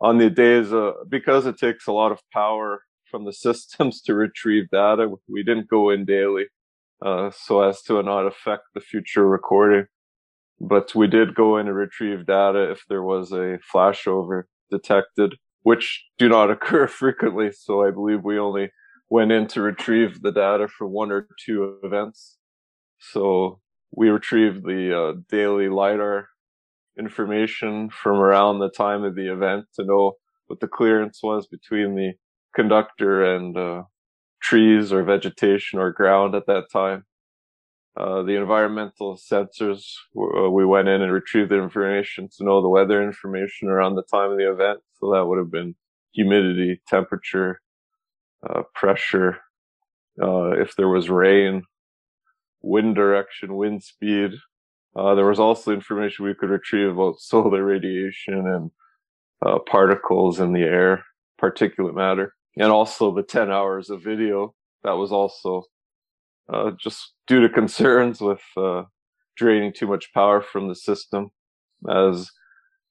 on 0.00 0.18
the 0.18 0.30
days 0.30 0.72
uh, 0.72 0.92
because 1.08 1.46
it 1.46 1.58
takes 1.58 1.86
a 1.86 1.92
lot 1.92 2.12
of 2.12 2.20
power 2.32 2.82
from 3.10 3.24
the 3.24 3.32
systems 3.46 4.00
to 4.02 4.14
retrieve 4.14 4.70
data. 4.70 5.08
We 5.28 5.42
didn't 5.42 5.68
go 5.68 5.90
in 5.90 6.04
daily 6.04 6.46
uh, 7.04 7.30
so 7.30 7.62
as 7.62 7.82
to 7.82 8.02
not 8.02 8.26
affect 8.26 8.62
the 8.74 8.80
future 8.80 9.26
recording. 9.28 9.86
But 10.60 10.94
we 10.94 11.06
did 11.06 11.34
go 11.34 11.58
in 11.58 11.68
and 11.68 11.76
retrieve 11.76 12.26
data 12.26 12.70
if 12.70 12.84
there 12.88 13.02
was 13.02 13.32
a 13.32 13.58
flashover 13.72 14.44
detected, 14.70 15.34
which 15.62 16.04
do 16.18 16.28
not 16.28 16.50
occur 16.54 16.88
frequently. 16.88 17.50
So 17.52 17.84
I 17.86 17.90
believe 17.90 18.24
we 18.24 18.38
only 18.38 18.70
went 19.10 19.32
in 19.32 19.46
to 19.48 19.60
retrieve 19.60 20.22
the 20.22 20.32
data 20.32 20.66
for 20.66 20.86
one 20.86 21.12
or 21.12 21.28
two 21.44 21.78
events. 21.82 22.38
So 22.98 23.60
we 23.92 24.08
retrieved 24.08 24.64
the 24.64 24.98
uh, 24.98 25.20
daily 25.28 25.68
LiDAR 25.68 26.28
information 26.98 27.90
from 27.90 28.16
around 28.16 28.60
the 28.60 28.70
time 28.70 29.04
of 29.04 29.14
the 29.14 29.32
event 29.32 29.66
to 29.74 29.84
know 29.84 30.14
what 30.46 30.60
the 30.60 30.68
clearance 30.68 31.20
was 31.22 31.46
between 31.46 31.94
the 31.94 32.12
conductor 32.54 33.34
and 33.34 33.56
uh, 33.56 33.82
trees 34.48 34.92
or 34.94 35.02
vegetation 35.14 35.76
or 35.82 35.90
ground 36.00 36.34
at 36.34 36.46
that 36.46 36.66
time. 36.80 37.00
Uh, 38.02 38.20
the 38.28 38.36
environmental 38.44 39.10
sensors, 39.30 39.82
uh, 40.16 40.50
we 40.58 40.64
went 40.74 40.88
in 40.94 41.00
and 41.02 41.12
retrieved 41.12 41.50
the 41.50 41.62
information 41.68 42.28
to 42.34 42.44
know 42.46 42.58
the 42.60 42.74
weather 42.76 42.98
information 43.10 43.68
around 43.68 43.94
the 43.94 44.08
time 44.14 44.30
of 44.32 44.38
the 44.38 44.50
event. 44.54 44.80
So 44.98 45.12
that 45.12 45.26
would 45.26 45.40
have 45.42 45.52
been 45.58 45.74
humidity, 46.18 46.70
temperature, 46.94 47.50
uh, 48.48 48.62
pressure, 48.80 49.30
uh, 50.26 50.50
if 50.64 50.70
there 50.76 50.90
was 50.96 51.08
rain, 51.24 51.52
wind 52.62 52.92
direction, 53.02 53.48
wind 53.62 53.82
speed, 53.92 54.32
Uh, 54.96 55.12
there 55.16 55.26
was 55.26 55.40
also 55.40 55.72
information 55.72 56.24
we 56.24 56.38
could 56.38 56.50
retrieve 56.58 56.92
about 56.92 57.18
solar 57.18 57.64
radiation 57.74 58.46
and 58.54 58.70
particles 59.66 60.38
in 60.38 60.52
the 60.52 60.62
air, 60.62 60.92
particulate 61.42 61.96
matter, 62.04 62.26
and 62.56 62.70
also 62.70 63.14
the 63.14 63.22
10 63.22 63.50
hours 63.50 63.90
of 63.90 64.02
video. 64.02 64.54
That 64.82 64.92
was 64.92 65.12
also 65.12 65.64
uh, 66.52 66.72
just 66.78 67.14
due 67.26 67.40
to 67.40 67.48
concerns 67.48 68.20
with 68.20 68.42
uh, 68.56 68.82
draining 69.36 69.72
too 69.72 69.86
much 69.86 70.12
power 70.12 70.40
from 70.40 70.68
the 70.68 70.74
system 70.74 71.30
as 71.88 72.30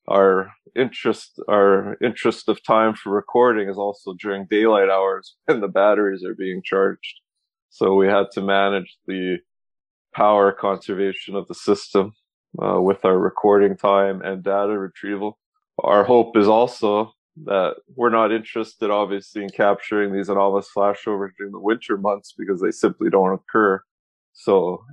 our 0.10 0.52
interest 0.76 1.40
our 1.50 1.96
interest 2.04 2.50
of 2.50 2.62
time 2.64 2.94
for 2.94 3.12
recording 3.14 3.70
is 3.70 3.78
also 3.78 4.14
during 4.20 4.46
daylight 4.50 4.90
hours 4.90 5.36
when 5.46 5.62
the 5.62 5.68
batteries 5.68 6.24
are 6.24 6.36
being 6.36 6.62
charged. 6.64 7.22
So 7.70 7.96
we 7.96 8.08
had 8.08 8.26
to 8.34 8.42
manage 8.42 8.98
the 9.08 9.38
power 10.14 10.52
conservation 10.52 11.36
of 11.36 11.48
the 11.48 11.56
system 11.56 12.14
uh, 12.62 12.80
with 12.82 13.04
our 13.04 13.18
recording 13.18 13.76
time 13.76 14.22
and 14.22 14.44
data 14.44 14.78
retrieval. 14.78 15.40
Our 15.84 16.04
hope 16.04 16.38
is 16.38 16.48
also 16.48 17.14
that 17.46 17.76
we're 17.96 18.10
not 18.10 18.32
interested 18.32 18.92
obviously 18.92 19.44
in 19.44 19.50
capturing 19.50 20.14
these 20.14 20.30
anomalous 20.30 20.70
flashovers 20.76 21.30
during 21.38 21.52
the 21.52 21.60
winter 21.60 21.98
months 21.98 22.34
because 22.38 22.62
they 22.62 22.72
simply 22.72 23.10
don't 23.10 23.34
occur 23.34 23.82
so 24.34 24.84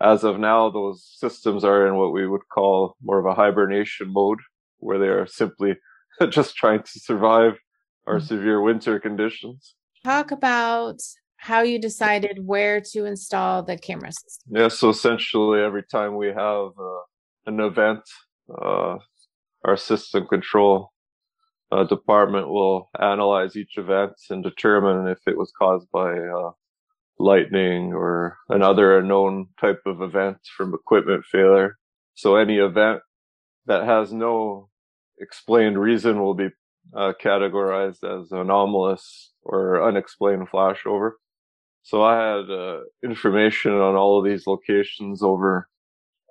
as 0.00 0.22
of 0.24 0.38
now, 0.38 0.70
those 0.70 1.04
systems 1.16 1.64
are 1.64 1.86
in 1.86 1.96
what 1.96 2.12
we 2.12 2.26
would 2.26 2.48
call 2.52 2.96
more 3.02 3.18
of 3.18 3.26
a 3.26 3.34
hibernation 3.34 4.12
mode, 4.12 4.38
where 4.78 4.98
they 4.98 5.08
are 5.08 5.26
simply 5.26 5.76
just 6.30 6.56
trying 6.56 6.82
to 6.82 7.00
survive 7.00 7.58
our 8.06 8.16
mm-hmm. 8.16 8.26
severe 8.26 8.60
winter 8.60 9.00
conditions. 9.00 9.74
Talk 10.04 10.30
about 10.30 11.00
how 11.36 11.62
you 11.62 11.80
decided 11.80 12.46
where 12.46 12.80
to 12.80 13.04
install 13.04 13.62
the 13.62 13.76
camera 13.76 14.12
system. 14.12 14.52
Yeah, 14.56 14.68
so 14.68 14.90
essentially, 14.90 15.60
every 15.60 15.84
time 15.84 16.16
we 16.16 16.28
have 16.28 16.36
uh, 16.78 17.00
an 17.46 17.60
event, 17.60 18.00
uh, 18.62 18.98
our 19.64 19.76
system 19.76 20.26
control 20.26 20.92
uh, 21.70 21.84
department 21.84 22.48
will 22.48 22.90
analyze 23.00 23.56
each 23.56 23.76
event 23.76 24.12
and 24.30 24.42
determine 24.42 25.08
if 25.08 25.18
it 25.26 25.36
was 25.36 25.52
caused 25.58 25.90
by 25.92 26.18
uh, 26.18 26.50
lightning 27.18 27.92
or 27.92 28.38
another 28.48 28.98
unknown 28.98 29.48
type 29.60 29.80
of 29.86 30.00
event 30.00 30.38
from 30.56 30.74
equipment 30.74 31.24
failure. 31.24 31.76
So 32.14 32.36
any 32.36 32.56
event 32.56 33.00
that 33.66 33.84
has 33.84 34.12
no 34.12 34.68
explained 35.20 35.78
reason 35.78 36.20
will 36.20 36.34
be 36.34 36.48
uh, 36.96 37.12
categorized 37.22 38.02
as 38.02 38.32
anomalous 38.32 39.32
or 39.42 39.86
unexplained 39.86 40.48
flashover. 40.48 41.12
So 41.82 42.02
I 42.02 42.16
had 42.16 42.50
uh, 42.50 42.80
information 43.04 43.72
on 43.72 43.94
all 43.94 44.18
of 44.18 44.24
these 44.24 44.46
locations 44.46 45.22
over 45.22 45.68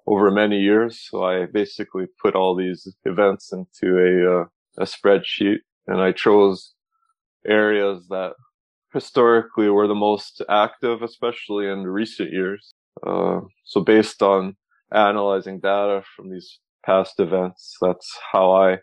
over 0.05 0.31
many 0.31 0.59
years. 0.59 1.05
So 1.09 1.23
I 1.25 1.47
basically 1.47 2.05
put 2.21 2.33
all 2.33 2.55
these 2.55 2.87
events 3.03 3.51
into 3.51 3.97
a 3.97 4.41
uh, 4.41 4.45
a 4.77 4.85
spreadsheet, 4.85 5.59
and 5.87 6.01
I 6.01 6.11
chose 6.11 6.73
areas 7.47 8.07
that 8.09 8.33
historically 8.93 9.69
were 9.69 9.87
the 9.87 9.95
most 9.95 10.41
active, 10.49 11.01
especially 11.01 11.67
in 11.67 11.83
recent 11.83 12.31
years. 12.31 12.73
Uh, 13.05 13.41
so 13.65 13.81
based 13.81 14.21
on 14.21 14.55
analyzing 14.91 15.59
data 15.59 16.03
from 16.15 16.31
these 16.31 16.59
past 16.85 17.19
events, 17.19 17.77
that's 17.81 18.17
how 18.31 18.51
I 18.51 18.79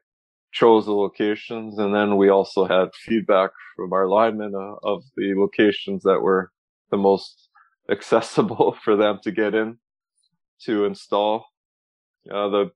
chose 0.53 0.87
the 0.87 0.93
locations. 0.93 1.79
And 1.79 1.95
then 1.95 2.17
we 2.17 2.29
also 2.29 2.65
had 2.65 2.95
feedback 2.95 3.51
from 3.77 3.93
our 3.93 4.07
linemen 4.07 4.53
uh, 4.55 4.77
of 4.89 5.03
the 5.17 5.35
locations 5.37 6.03
that 6.05 6.21
were 6.21 6.51
the 6.91 6.97
most 6.97 7.49
accessible 7.91 8.77
for 8.85 8.97
them 8.97 9.19
to 9.25 9.33
get 9.33 9.55
in 9.55 9.79
to 10.65 10.85
install. 10.85 11.47
Uh, 12.31 12.49
the 12.49 12.71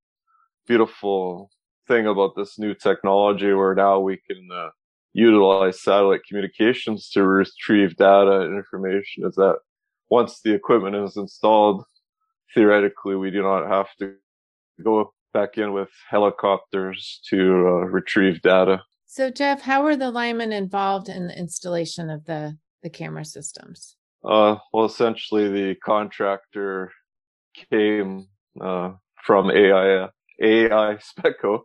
beautiful 0.66 1.50
thing 1.88 2.06
about 2.06 2.36
this 2.36 2.58
new 2.58 2.74
technology 2.74 3.52
where 3.52 3.74
now 3.74 3.98
we 3.98 4.18
can 4.18 4.48
uh, 4.52 4.68
utilize 5.12 5.82
satellite 5.82 6.20
communications 6.28 7.10
to 7.10 7.24
retrieve 7.24 7.96
data 7.96 8.42
and 8.42 8.56
information 8.56 9.26
is 9.26 9.34
that 9.34 9.56
once 10.10 10.40
the 10.42 10.52
equipment 10.52 10.96
is 10.96 11.16
installed, 11.16 11.84
theoretically, 12.54 13.16
we 13.16 13.30
do 13.30 13.42
not 13.42 13.68
have 13.68 13.88
to 13.98 14.14
go 14.82 15.12
back 15.34 15.58
in 15.58 15.72
with 15.72 15.90
helicopters 16.08 17.20
to 17.28 17.38
uh, 17.66 17.86
retrieve 17.86 18.40
data. 18.42 18.80
So, 19.06 19.30
Jeff, 19.30 19.62
how 19.62 19.82
were 19.82 19.96
the 19.96 20.10
linemen 20.10 20.52
involved 20.52 21.08
in 21.08 21.26
the 21.26 21.38
installation 21.38 22.10
of 22.10 22.24
the, 22.24 22.56
the 22.82 22.90
camera 22.90 23.24
systems? 23.24 23.96
Uh, 24.24 24.56
well, 24.72 24.84
essentially, 24.84 25.48
the 25.48 25.74
contractor 25.76 26.92
came 27.70 28.28
uh, 28.60 28.92
from 29.24 29.50
AI, 29.50 30.08
AI 30.42 30.98
Speco, 31.18 31.60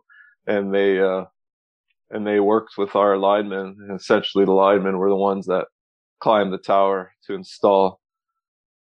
and 0.46 0.74
they 0.74 1.00
uh, 1.00 1.24
and 2.10 2.26
they 2.26 2.40
worked 2.40 2.76
with 2.78 2.94
our 2.96 3.16
linemen. 3.16 3.76
And 3.80 3.98
essentially, 3.98 4.44
the 4.44 4.52
linemen 4.52 4.98
were 4.98 5.08
the 5.08 5.16
ones 5.16 5.46
that 5.46 5.66
climbed 6.20 6.52
the 6.52 6.58
tower 6.58 7.12
to 7.26 7.34
install 7.34 8.00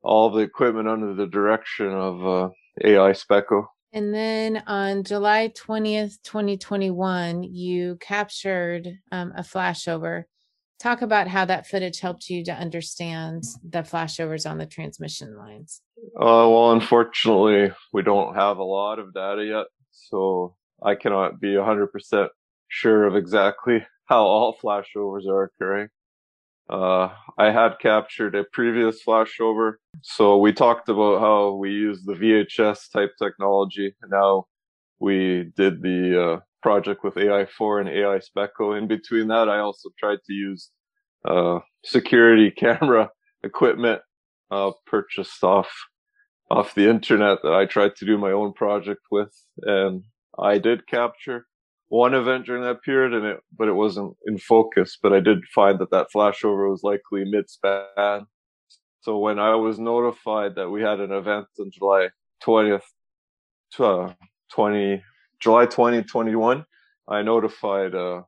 all 0.04 0.30
the 0.30 0.42
equipment 0.42 0.88
under 0.88 1.14
the 1.14 1.28
direction 1.28 1.88
of 1.88 2.26
uh, 2.26 2.50
AI 2.84 3.12
Speco. 3.12 3.66
And 3.94 4.14
then 4.14 4.64
on 4.66 5.04
July 5.04 5.52
20th, 5.56 6.18
2021, 6.24 7.44
you 7.44 7.98
captured 8.02 8.88
um, 9.12 9.32
a 9.38 9.44
flashover. 9.44 10.24
Talk 10.80 11.02
about 11.04 11.28
how 11.28 11.46
that 11.46 11.68
footage 11.68 12.00
helped 12.00 12.28
you 12.28 12.44
to 12.46 12.52
understand 12.52 13.44
the 13.64 13.84
flashovers 13.84 14.50
on 14.50 14.58
the 14.58 14.66
transmission 14.66 15.38
lines. 15.38 15.82
Uh, 16.20 16.50
well, 16.50 16.72
unfortunately, 16.72 17.72
we 17.94 18.02
don't 18.02 18.36
have 18.36 18.58
a 18.58 18.64
lot 18.64 19.00
of 19.00 19.14
data 19.14 19.46
yet. 19.46 19.66
So 19.92 20.56
I 20.84 20.96
cannot 20.96 21.40
be 21.40 21.54
100% 21.54 22.28
sure 22.68 23.06
of 23.06 23.16
exactly 23.16 23.86
how 24.06 24.24
all 24.24 24.56
flashovers 24.62 25.28
are 25.28 25.44
occurring. 25.44 25.90
Uh, 26.70 27.10
I 27.38 27.52
had 27.52 27.80
captured 27.80 28.36
a 28.36 28.46
previous 28.46 29.04
flashover. 29.04 29.74
So 30.02 30.38
we 30.38 30.54
talked 30.54 30.90
about 30.90 31.20
how 31.20 31.54
we 31.56 31.72
use 31.72 32.04
the 32.04 32.14
VHS 32.14 32.92
type 32.92 33.12
technology. 33.22 33.96
Now 34.10 34.46
we 35.00 35.52
did 35.58 35.82
the 35.82 36.24
uh, 36.24 36.40
project 36.62 37.04
with 37.04 37.16
AI4 37.16 37.82
and 37.82 37.90
AI 37.90 38.20
Speco. 38.20 38.78
In 38.78 38.88
between 38.88 39.28
that, 39.28 39.50
I 39.50 39.60
also 39.60 39.90
tried 40.00 40.20
to 40.26 40.34
use 40.34 40.70
uh, 41.26 41.60
security 41.84 42.50
camera 42.58 43.10
equipment 43.44 44.02
uh, 44.50 44.72
purchased 44.86 45.44
off 45.44 45.72
off 46.52 46.76
the 46.76 46.88
internet 46.88 47.40
that 47.42 47.54
I 47.54 47.66
tried 47.66 47.96
to 47.96 48.06
do 48.06 48.18
my 48.18 48.32
own 48.32 48.54
project 48.54 49.02
with, 49.10 49.34
and 49.64 50.04
I 50.40 50.58
did 50.58 50.88
capture 50.88 51.48
one 51.90 52.14
event 52.16 52.46
during 52.46 52.64
that 52.64 52.82
period, 52.82 53.14
and 53.14 53.26
it 53.26 53.40
but 53.58 53.68
it 53.68 53.74
wasn't 53.74 54.16
in 54.26 54.38
focus. 54.38 54.98
But 55.02 55.14
I 55.14 55.20
did 55.20 55.40
find 55.54 55.80
that 55.80 55.92
that 55.92 56.08
flashover 56.16 56.70
was 56.70 56.84
likely 56.84 57.24
mid 57.26 57.50
span. 57.50 58.26
So 59.02 59.18
when 59.18 59.38
I 59.40 59.56
was 59.56 59.80
notified 59.80 60.56
that 60.56 60.70
we 60.70 60.82
had 60.82 61.00
an 61.00 61.12
event 61.12 61.48
on 61.60 61.72
July 61.72 62.10
twentieth, 62.42 62.86
uh, 63.80 64.14
twenty 64.52 65.04
July 65.40 65.66
twenty 65.66 66.04
twenty 66.04 66.36
one, 66.36 66.66
I 67.08 67.22
notified 67.22 67.94
uh, 67.94 68.24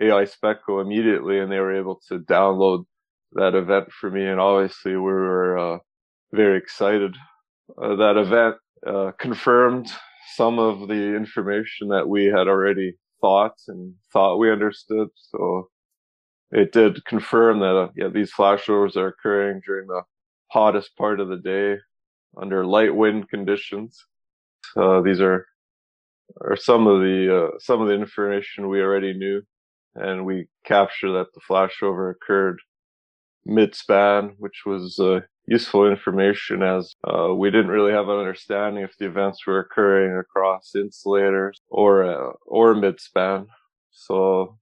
AI 0.00 0.24
Speco 0.24 0.80
immediately, 0.80 1.38
and 1.40 1.52
they 1.52 1.58
were 1.60 1.76
able 1.76 2.00
to 2.08 2.20
download 2.20 2.84
that 3.32 3.54
event 3.54 3.92
for 3.92 4.10
me. 4.10 4.24
And 4.26 4.40
obviously, 4.40 4.92
we 4.92 5.02
were 5.02 5.58
uh, 5.58 5.78
very 6.32 6.58
excited. 6.58 7.16
Uh, 7.80 7.96
that 7.96 8.16
event 8.16 8.56
uh, 8.86 9.12
confirmed 9.18 9.88
some 10.36 10.58
of 10.58 10.88
the 10.88 11.16
information 11.16 11.88
that 11.88 12.08
we 12.08 12.24
had 12.26 12.48
already 12.48 12.96
thought 13.20 13.54
and 13.68 13.94
thought 14.12 14.38
we 14.38 14.50
understood. 14.50 15.08
So 15.14 15.68
it 16.50 16.72
did 16.72 17.04
confirm 17.04 17.60
that, 17.60 17.76
uh, 17.76 17.88
yeah, 17.96 18.08
these 18.08 18.32
flashovers 18.32 18.96
are 18.96 19.08
occurring 19.08 19.62
during 19.66 19.86
the 19.86 20.02
hottest 20.48 20.96
part 20.96 21.20
of 21.20 21.28
the 21.28 21.38
day 21.38 21.76
under 22.40 22.66
light 22.66 22.94
wind 22.94 23.28
conditions. 23.28 24.04
Uh, 24.76 25.00
these 25.00 25.20
are, 25.20 25.46
are 26.40 26.56
some 26.56 26.86
of 26.86 27.00
the, 27.00 27.44
uh, 27.44 27.58
some 27.58 27.80
of 27.80 27.88
the 27.88 27.94
information 27.94 28.68
we 28.68 28.80
already 28.80 29.14
knew 29.14 29.42
and 29.94 30.24
we 30.24 30.48
capture 30.64 31.12
that 31.12 31.32
the 31.34 31.40
flashover 31.48 32.10
occurred 32.10 32.58
mid 33.46 33.74
span, 33.74 34.34
which 34.38 34.62
was, 34.66 34.98
uh, 34.98 35.20
useful 35.46 35.88
information 35.88 36.62
as 36.62 36.94
uh, 37.06 37.34
we 37.34 37.50
didn't 37.50 37.68
really 37.68 37.92
have 37.92 38.08
an 38.08 38.18
understanding 38.18 38.82
if 38.82 38.96
the 38.98 39.06
events 39.06 39.46
were 39.46 39.58
occurring 39.58 40.16
across 40.18 40.74
insulators 40.74 41.60
or 41.68 42.04
uh, 42.04 42.32
or 42.46 42.74
midspan. 42.74 43.46
So 43.90 44.58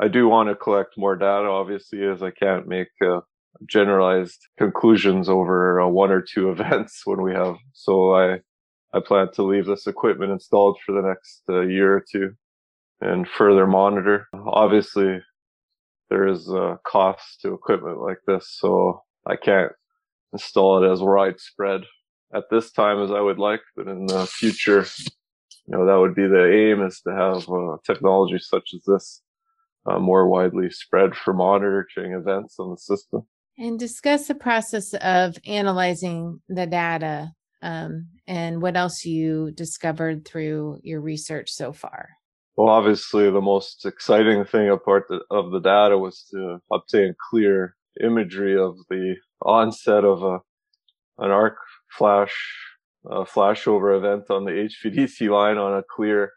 I 0.00 0.08
do 0.08 0.28
want 0.28 0.48
to 0.48 0.54
collect 0.54 0.96
more 0.96 1.16
data, 1.16 1.48
obviously, 1.48 2.04
as 2.04 2.22
I 2.22 2.30
can't 2.30 2.66
make 2.68 2.88
uh, 3.04 3.20
generalized 3.66 4.48
conclusions 4.58 5.28
over 5.28 5.80
uh, 5.80 5.88
one 5.88 6.10
or 6.10 6.22
two 6.22 6.50
events 6.52 7.02
when 7.04 7.22
we 7.22 7.32
have. 7.34 7.56
So 7.72 8.14
I 8.14 8.38
I 8.94 9.00
plan 9.00 9.28
to 9.34 9.42
leave 9.42 9.66
this 9.66 9.86
equipment 9.86 10.32
installed 10.32 10.78
for 10.84 10.92
the 10.92 11.06
next 11.06 11.42
uh, 11.48 11.60
year 11.60 11.96
or 11.96 12.04
two 12.10 12.32
and 13.00 13.26
further 13.26 13.66
monitor. 13.66 14.28
Obviously, 14.46 15.20
there 16.12 16.28
is 16.28 16.46
a 16.48 16.78
cost 16.84 17.40
to 17.40 17.54
equipment 17.54 17.98
like 17.98 18.18
this, 18.26 18.54
so 18.60 19.02
I 19.26 19.36
can't 19.36 19.72
install 20.34 20.84
it 20.84 20.92
as 20.92 21.00
widespread 21.00 21.84
at 22.34 22.44
this 22.50 22.70
time 22.70 23.02
as 23.02 23.10
I 23.10 23.20
would 23.20 23.38
like, 23.38 23.62
but 23.74 23.88
in 23.88 24.04
the 24.04 24.26
future, 24.26 24.84
you 25.66 25.74
know, 25.74 25.86
that 25.86 25.98
would 25.98 26.14
be 26.14 26.26
the 26.26 26.52
aim 26.52 26.84
is 26.84 27.00
to 27.06 27.14
have 27.14 27.48
uh, 27.48 27.78
technology 27.86 28.38
such 28.38 28.72
as 28.74 28.82
this 28.84 29.22
uh, 29.86 29.98
more 29.98 30.28
widely 30.28 30.68
spread 30.68 31.14
for 31.14 31.32
monitoring 31.32 32.12
events 32.12 32.56
on 32.58 32.70
the 32.70 32.76
system. 32.76 33.22
And 33.56 33.78
discuss 33.78 34.28
the 34.28 34.34
process 34.34 34.92
of 34.92 35.36
analyzing 35.46 36.42
the 36.46 36.66
data 36.66 37.30
um, 37.62 38.08
and 38.26 38.60
what 38.60 38.76
else 38.76 39.06
you 39.06 39.50
discovered 39.52 40.26
through 40.26 40.80
your 40.82 41.00
research 41.00 41.50
so 41.50 41.72
far. 41.72 42.10
Well, 42.56 42.68
obviously, 42.68 43.30
the 43.30 43.40
most 43.40 43.86
exciting 43.86 44.44
thing 44.44 44.68
apart 44.68 45.06
of 45.30 45.50
the 45.52 45.60
data 45.60 45.96
was 45.96 46.26
to 46.32 46.60
obtain 46.70 47.14
clear 47.30 47.76
imagery 48.02 48.56
of 48.58 48.76
the 48.90 49.16
onset 49.42 50.04
of 50.04 50.22
a 50.22 50.40
an 51.18 51.30
arc 51.30 51.56
flash 51.96 52.34
uh, 53.10 53.24
flashover 53.24 53.96
event 53.96 54.24
on 54.30 54.44
the 54.44 54.50
HVDC 54.84 55.28
line 55.28 55.58
on 55.58 55.76
a 55.76 55.82
clear 55.82 56.32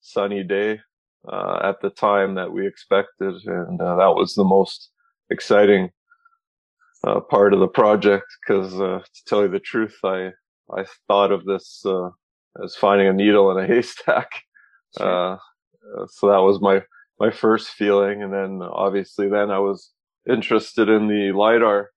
sunny 0.00 0.42
day 0.42 0.80
uh, 1.30 1.60
at 1.62 1.80
the 1.80 1.90
time 1.90 2.34
that 2.34 2.52
we 2.52 2.66
expected, 2.66 3.34
and 3.46 3.80
uh, 3.80 3.96
that 3.96 4.14
was 4.14 4.34
the 4.34 4.44
most 4.44 4.90
exciting 5.30 5.90
uh, 7.06 7.20
part 7.20 7.52
of 7.52 7.60
the 7.60 7.68
project. 7.68 8.26
Because 8.46 8.74
uh, 8.80 9.00
to 9.00 9.24
tell 9.26 9.42
you 9.42 9.48
the 9.48 9.60
truth, 9.60 9.96
I 10.04 10.30
I 10.76 10.84
thought 11.06 11.32
of 11.32 11.44
this 11.44 11.82
uh, 11.84 12.10
as 12.64 12.74
finding 12.74 13.08
a 13.08 13.12
needle 13.12 13.50
in 13.50 13.62
a 13.62 13.66
haystack. 13.74 14.30
Sure. 14.96 15.38
So 16.08 16.28
that 16.28 16.38
was 16.38 16.60
my 16.60 16.82
my 17.20 17.30
first 17.30 17.70
feeling, 17.70 18.22
and 18.22 18.32
then 18.32 18.62
obviously 18.62 19.28
then 19.28 19.50
I 19.50 19.58
was 19.58 19.90
interested 20.28 20.88
in 20.88 21.08
the 21.08 21.32
lidar 21.32 21.90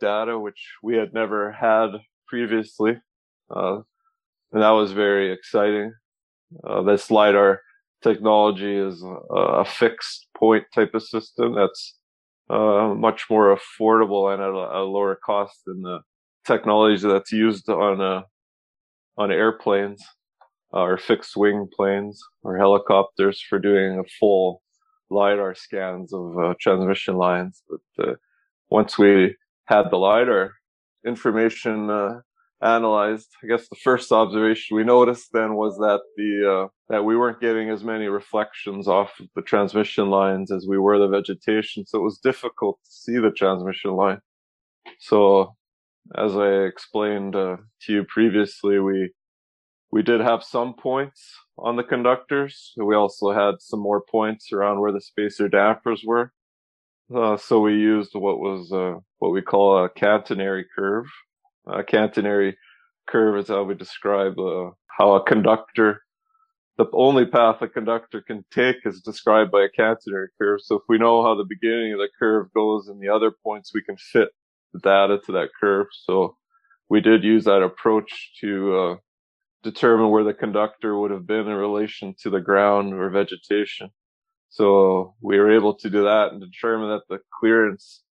data, 0.00 0.38
which 0.38 0.74
we 0.82 0.96
had 0.96 1.12
never 1.12 1.52
had 1.52 1.90
previously. 2.28 2.96
Uh, 3.50 3.78
and 4.52 4.62
that 4.62 4.70
was 4.70 4.92
very 4.92 5.32
exciting. 5.32 5.92
Uh, 6.64 6.82
this 6.82 7.10
LiDAR 7.10 7.60
technology 8.02 8.74
is 8.76 9.02
a, 9.02 9.34
a, 9.34 9.64
fixed 9.64 10.28
point 10.36 10.64
type 10.74 10.94
of 10.94 11.02
system 11.02 11.54
that's 11.54 11.96
uh, 12.48 12.94
much 12.96 13.24
more 13.28 13.56
affordable 13.56 14.32
and 14.32 14.42
at 14.42 14.48
a, 14.48 14.80
a, 14.80 14.82
lower 14.84 15.18
cost 15.24 15.60
than 15.66 15.82
the 15.82 15.98
technology 16.46 17.06
that's 17.06 17.32
used 17.32 17.68
on 17.68 18.00
uh, 18.00 18.22
on 19.18 19.30
airplanes 19.30 20.02
or 20.70 20.98
fixed 20.98 21.36
wing 21.36 21.68
planes 21.74 22.20
or 22.42 22.56
helicopters 22.56 23.40
for 23.40 23.58
doing 23.58 23.98
a 23.98 24.08
full 24.20 24.62
lidar 25.10 25.54
scans 25.54 26.12
of 26.12 26.38
uh, 26.38 26.54
transmission 26.60 27.16
lines. 27.16 27.62
But 27.68 28.08
uh, 28.08 28.14
once 28.70 28.98
we 28.98 29.36
had 29.64 29.90
the 29.90 29.96
lidar 29.96 30.54
information 31.06 31.90
uh, 31.90 32.20
analyzed. 32.62 33.28
I 33.42 33.46
guess 33.46 33.68
the 33.68 33.76
first 33.76 34.10
observation 34.10 34.76
we 34.76 34.84
noticed 34.84 35.28
then 35.32 35.54
was 35.54 35.76
that 35.78 36.00
the 36.16 36.64
uh, 36.64 36.68
that 36.88 37.04
we 37.04 37.16
weren't 37.16 37.40
getting 37.40 37.70
as 37.70 37.84
many 37.84 38.06
reflections 38.06 38.88
off 38.88 39.18
of 39.20 39.26
the 39.34 39.42
transmission 39.42 40.10
lines 40.10 40.50
as 40.50 40.66
we 40.66 40.78
were 40.78 40.98
the 40.98 41.08
vegetation, 41.08 41.86
so 41.86 41.98
it 41.98 42.04
was 42.04 42.18
difficult 42.18 42.78
to 42.84 42.90
see 42.90 43.18
the 43.18 43.30
transmission 43.30 43.92
line. 43.92 44.18
So, 44.98 45.54
as 46.16 46.36
I 46.36 46.48
explained 46.64 47.36
uh, 47.36 47.58
to 47.82 47.92
you 47.92 48.04
previously, 48.04 48.78
we 48.80 49.12
we 49.90 50.02
did 50.02 50.20
have 50.20 50.42
some 50.44 50.74
points 50.74 51.34
on 51.56 51.76
the 51.76 51.82
conductors. 51.82 52.72
We 52.76 52.94
also 52.94 53.32
had 53.32 53.60
some 53.60 53.80
more 53.80 54.02
points 54.02 54.52
around 54.52 54.80
where 54.80 54.92
the 54.92 55.00
spacer 55.00 55.48
dampers 55.48 56.02
were. 56.04 56.32
Uh, 57.14 57.36
so 57.38 57.60
we 57.60 57.72
used 57.72 58.10
what 58.14 58.38
was 58.38 58.70
uh, 58.70 59.00
what 59.18 59.32
we 59.32 59.40
call 59.40 59.82
a 59.82 59.88
catenary 59.88 60.64
curve. 60.76 61.06
A 61.66 61.82
catenary 61.82 62.54
curve 63.06 63.38
is 63.38 63.48
how 63.48 63.62
we 63.62 63.74
describe 63.74 64.38
uh, 64.38 64.70
how 64.98 65.14
a 65.14 65.24
conductor, 65.24 66.02
the 66.76 66.84
only 66.92 67.24
path 67.24 67.62
a 67.62 67.68
conductor 67.68 68.20
can 68.20 68.44
take 68.52 68.76
is 68.84 69.00
described 69.00 69.50
by 69.50 69.62
a 69.62 69.80
catenary 69.80 70.28
curve. 70.38 70.60
So 70.62 70.76
if 70.76 70.82
we 70.88 70.98
know 70.98 71.22
how 71.22 71.34
the 71.34 71.46
beginning 71.48 71.94
of 71.94 71.98
the 71.98 72.08
curve 72.18 72.52
goes 72.52 72.88
and 72.88 73.00
the 73.00 73.08
other 73.08 73.32
points, 73.42 73.72
we 73.72 73.82
can 73.82 73.96
fit 73.96 74.28
the 74.74 74.80
data 74.80 75.18
to 75.24 75.32
that 75.32 75.48
curve. 75.58 75.86
So 75.92 76.36
we 76.90 77.00
did 77.00 77.24
use 77.24 77.44
that 77.44 77.62
approach 77.62 78.32
to 78.40 78.76
uh, 78.76 78.96
determine 79.62 80.10
where 80.10 80.24
the 80.24 80.34
conductor 80.34 80.98
would 80.98 81.10
have 81.10 81.26
been 81.26 81.48
in 81.48 81.54
relation 81.54 82.14
to 82.22 82.30
the 82.30 82.40
ground 82.40 82.94
or 82.94 83.10
vegetation. 83.10 83.90
So 84.50 85.14
we 85.20 85.38
were 85.38 85.54
able 85.54 85.74
to 85.74 85.90
do 85.90 86.04
that 86.04 86.32
and 86.32 86.40
determine 86.40 86.88
that 86.90 87.02
the 87.08 87.20
clearance 87.38 88.02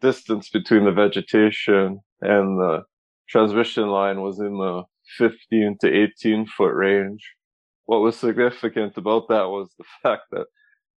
distance 0.00 0.48
between 0.48 0.84
the 0.84 0.92
vegetation 0.92 2.00
and 2.20 2.58
the 2.58 2.82
transmission 3.28 3.88
line 3.88 4.20
was 4.20 4.38
in 4.38 4.58
the 4.58 4.82
15 5.18 5.78
to 5.80 5.88
18 5.88 6.46
foot 6.46 6.74
range. 6.74 7.34
What 7.86 8.00
was 8.00 8.16
significant 8.16 8.96
about 8.96 9.28
that 9.28 9.48
was 9.48 9.72
the 9.78 9.84
fact 10.02 10.22
that 10.30 10.46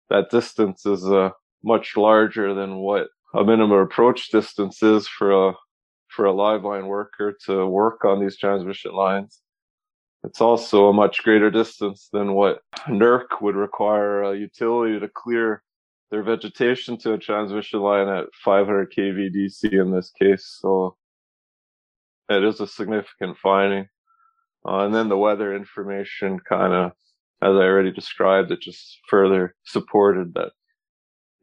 that 0.09 0.29
distance 0.29 0.85
is 0.85 1.05
uh, 1.05 1.31
much 1.63 1.97
larger 1.97 2.53
than 2.53 2.75
what 2.75 3.07
a 3.33 3.43
minimum 3.43 3.79
approach 3.79 4.29
distance 4.29 4.81
is 4.83 5.07
for 5.07 5.49
a 5.49 5.53
for 6.07 6.25
a 6.25 6.31
live 6.31 6.63
line 6.63 6.85
worker 6.85 7.35
to 7.45 7.65
work 7.65 8.05
on 8.05 8.21
these 8.21 8.37
transmission 8.37 8.93
lines. 8.93 9.41
It's 10.25 10.41
also 10.41 10.87
a 10.87 10.93
much 10.93 11.23
greater 11.23 11.51
distance 11.51 12.09
than 12.11 12.33
what 12.33 12.61
NERC 12.87 13.41
would 13.41 13.55
require 13.55 14.23
a 14.23 14.35
utility 14.35 14.99
to 14.99 15.07
clear 15.07 15.61
their 16.09 16.23
vegetation 16.23 16.97
to 16.99 17.13
a 17.13 17.17
transmission 17.17 17.79
line 17.81 18.07
at 18.07 18.25
500 18.43 18.91
kV 18.91 19.29
DC 19.35 19.71
in 19.71 19.91
this 19.91 20.11
case. 20.19 20.57
So 20.61 20.97
it 22.29 22.43
is 22.43 22.59
a 22.59 22.67
significant 22.67 23.37
finding. 23.37 23.87
Uh, 24.67 24.85
and 24.85 24.95
then 24.95 25.09
the 25.09 25.17
weather 25.17 25.55
information 25.55 26.39
kind 26.39 26.73
of, 26.73 26.91
as 27.43 27.49
I 27.49 27.65
already 27.65 27.91
described, 27.91 28.51
it 28.51 28.61
just 28.61 28.99
further 29.07 29.55
supported 29.63 30.33
that. 30.33 30.53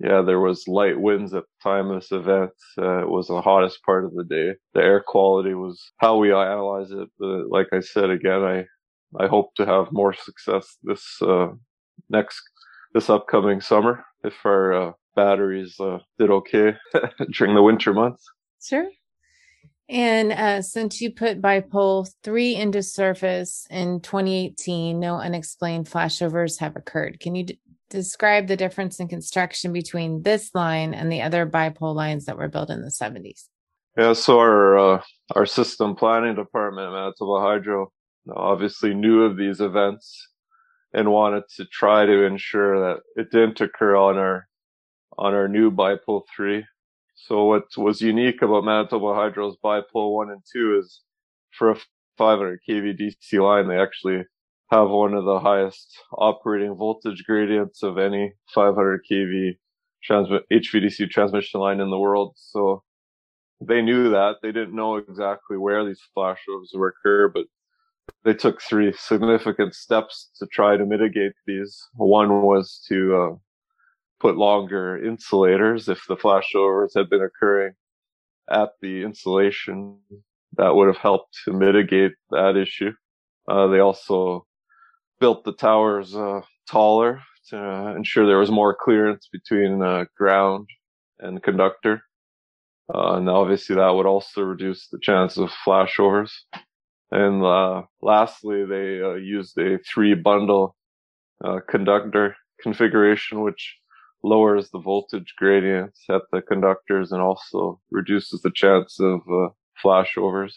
Yeah, 0.02 0.22
there 0.22 0.40
was 0.40 0.66
light 0.66 1.00
winds 1.00 1.32
at 1.32 1.44
the 1.44 1.70
time 1.70 1.90
of 1.90 2.00
this 2.00 2.10
event. 2.10 2.50
Uh, 2.76 3.02
it 3.02 3.08
was 3.08 3.28
the 3.28 3.40
hottest 3.40 3.84
part 3.84 4.04
of 4.04 4.12
the 4.14 4.24
day. 4.24 4.54
The 4.74 4.80
air 4.80 5.00
quality 5.06 5.54
was 5.54 5.80
how 5.98 6.16
we 6.16 6.32
analyze 6.32 6.90
it. 6.90 7.08
But 7.20 7.48
like 7.50 7.68
I 7.72 7.80
said 7.80 8.10
again, 8.10 8.42
I 8.42 8.64
I 9.18 9.28
hope 9.28 9.54
to 9.56 9.66
have 9.66 9.92
more 9.92 10.12
success 10.12 10.76
this 10.82 11.04
uh, 11.22 11.48
next 12.10 12.40
this 12.94 13.10
upcoming 13.10 13.60
summer 13.60 14.04
if 14.24 14.34
our 14.44 14.72
uh, 14.72 14.92
batteries 15.14 15.78
uh, 15.78 15.98
did 16.18 16.30
okay 16.30 16.74
during 17.32 17.54
the 17.54 17.62
winter 17.62 17.92
months. 17.92 18.24
Sure. 18.60 18.88
And 19.88 20.32
uh, 20.32 20.62
since 20.62 21.00
you 21.00 21.12
put 21.12 21.42
bipole 21.42 22.08
three 22.22 22.56
into 22.56 22.82
service 22.82 23.66
in 23.70 24.00
2018, 24.00 24.98
no 24.98 25.16
unexplained 25.16 25.86
flashovers 25.86 26.58
have 26.60 26.76
occurred. 26.76 27.20
Can 27.20 27.34
you 27.34 27.44
d- 27.44 27.60
describe 27.96 28.46
the 28.46 28.56
difference 28.56 28.98
in 29.00 29.08
construction 29.08 29.72
between 29.72 30.22
this 30.22 30.54
line 30.54 30.94
and 30.94 31.10
the 31.10 31.22
other 31.22 31.46
bipole 31.46 31.94
lines 31.94 32.24
that 32.24 32.36
were 32.36 32.48
built 32.48 32.70
in 32.70 32.82
the 32.82 32.88
70s? 32.88 33.48
Yeah, 33.96 34.14
so 34.14 34.38
our 34.38 34.78
uh, 34.78 35.02
our 35.34 35.46
system 35.46 35.94
planning 35.94 36.34
department 36.34 36.88
at 36.88 36.92
Manitoba 36.92 37.40
Hydro 37.40 37.92
obviously 38.34 38.94
knew 38.94 39.22
of 39.24 39.36
these 39.36 39.60
events 39.60 40.28
and 40.94 41.10
wanted 41.10 41.44
to 41.56 41.66
try 41.66 42.06
to 42.06 42.24
ensure 42.24 42.80
that 42.80 43.02
it 43.16 43.30
didn't 43.30 43.60
occur 43.60 43.94
on 43.96 44.16
our 44.16 44.48
on 45.18 45.34
our 45.34 45.48
new 45.48 45.70
bipole 45.70 46.22
three. 46.34 46.64
So 47.14 47.44
what 47.44 47.64
was 47.76 48.00
unique 48.00 48.40
about 48.40 48.64
Manitoba 48.64 49.14
Hydro's 49.14 49.56
bipole 49.62 50.14
one 50.14 50.30
and 50.30 50.42
two 50.50 50.78
is 50.78 51.02
for 51.50 51.72
a 51.72 51.76
500 52.16 52.60
kV 52.68 52.98
DC 52.98 53.42
line, 53.42 53.68
they 53.68 53.78
actually 53.78 54.24
have 54.72 54.88
one 54.88 55.12
of 55.12 55.26
the 55.26 55.38
highest 55.38 55.98
operating 56.16 56.74
voltage 56.74 57.24
gradients 57.26 57.82
of 57.82 57.98
any 57.98 58.32
500 58.54 59.02
kV 59.10 59.58
transmit 60.02 60.44
HVDC 60.50 61.10
transmission 61.10 61.60
line 61.60 61.78
in 61.78 61.90
the 61.90 61.98
world. 61.98 62.32
So 62.36 62.82
they 63.60 63.82
knew 63.82 64.08
that 64.08 64.36
they 64.42 64.50
didn't 64.50 64.74
know 64.74 64.96
exactly 64.96 65.58
where 65.58 65.84
these 65.84 66.00
flashovers 66.16 66.70
would 66.72 66.88
occur, 66.88 67.28
but 67.28 67.44
they 68.24 68.32
took 68.32 68.62
three 68.62 68.94
significant 68.94 69.74
steps 69.74 70.30
to 70.38 70.46
try 70.46 70.78
to 70.78 70.86
mitigate 70.86 71.34
these. 71.46 71.78
One 71.96 72.40
was 72.40 72.82
to 72.88 73.14
uh, 73.14 73.36
put 74.20 74.38
longer 74.38 74.96
insulators 75.04 75.90
if 75.90 76.02
the 76.08 76.16
flashovers 76.16 76.92
had 76.96 77.10
been 77.10 77.20
occurring 77.20 77.74
at 78.50 78.70
the 78.80 79.02
insulation. 79.02 79.98
That 80.56 80.74
would 80.74 80.86
have 80.86 80.96
helped 80.96 81.36
to 81.44 81.52
mitigate 81.52 82.12
that 82.30 82.56
issue. 82.56 82.92
Uh, 83.46 83.66
they 83.66 83.80
also 83.80 84.46
built 85.22 85.44
the 85.44 85.52
towers 85.52 86.16
uh, 86.16 86.40
taller 86.68 87.22
to 87.48 87.56
ensure 87.96 88.26
there 88.26 88.38
was 88.38 88.50
more 88.50 88.74
clearance 88.74 89.28
between 89.32 89.80
uh, 89.80 90.04
ground 90.16 90.68
and 91.20 91.40
conductor. 91.44 92.02
Uh, 92.92 93.14
and 93.18 93.28
obviously 93.30 93.76
that 93.76 93.94
would 93.94 94.04
also 94.14 94.42
reduce 94.42 94.88
the 94.88 94.98
chance 95.00 95.36
of 95.38 95.48
flashovers. 95.64 96.32
And 97.12 97.44
uh, 97.44 97.82
lastly, 98.00 98.64
they 98.64 99.00
uh, 99.00 99.14
used 99.14 99.56
a 99.58 99.78
three 99.78 100.14
bundle 100.14 100.74
uh, 101.44 101.60
conductor 101.68 102.34
configuration, 102.60 103.42
which 103.42 103.76
lowers 104.24 104.70
the 104.70 104.80
voltage 104.80 105.34
gradients 105.38 106.00
at 106.10 106.22
the 106.32 106.42
conductors 106.42 107.12
and 107.12 107.22
also 107.22 107.80
reduces 107.92 108.42
the 108.42 108.50
chance 108.62 108.98
of 108.98 109.20
uh, 109.30 109.48
flashovers. 109.84 110.54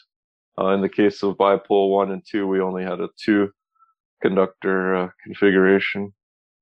Uh, 0.60 0.70
in 0.70 0.82
the 0.82 0.90
case 0.90 1.22
of 1.22 1.38
bipole 1.38 1.92
one 1.92 2.10
and 2.12 2.24
two, 2.28 2.48
we 2.48 2.60
only 2.60 2.84
had 2.84 3.00
a 3.00 3.10
two 3.24 3.52
conductor 4.26 4.96
uh, 4.96 5.10
configuration. 5.24 6.14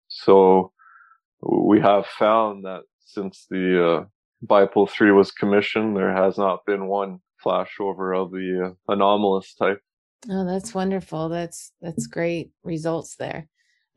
So 0.08 0.72
we 1.42 1.80
have 1.80 2.06
found 2.06 2.66
that 2.66 2.82
since 3.06 3.46
the 3.50 3.66
uh, 3.86 4.06
bipole 4.46 4.90
three 4.90 5.12
was 5.12 5.32
commissioned, 5.32 5.96
there 5.96 6.14
has 6.14 6.38
not 6.38 6.66
been 6.66 6.88
one 6.88 7.20
flashover 7.44 8.20
of 8.20 8.32
the 8.32 8.76
uh, 8.88 8.94
anomalous 8.94 9.54
type. 9.56 9.80
Oh, 10.30 10.46
that's 10.46 10.74
wonderful. 10.74 11.30
That's 11.30 11.72
that's 11.82 12.08
great 12.08 12.52
results 12.64 13.16
there. 13.16 13.48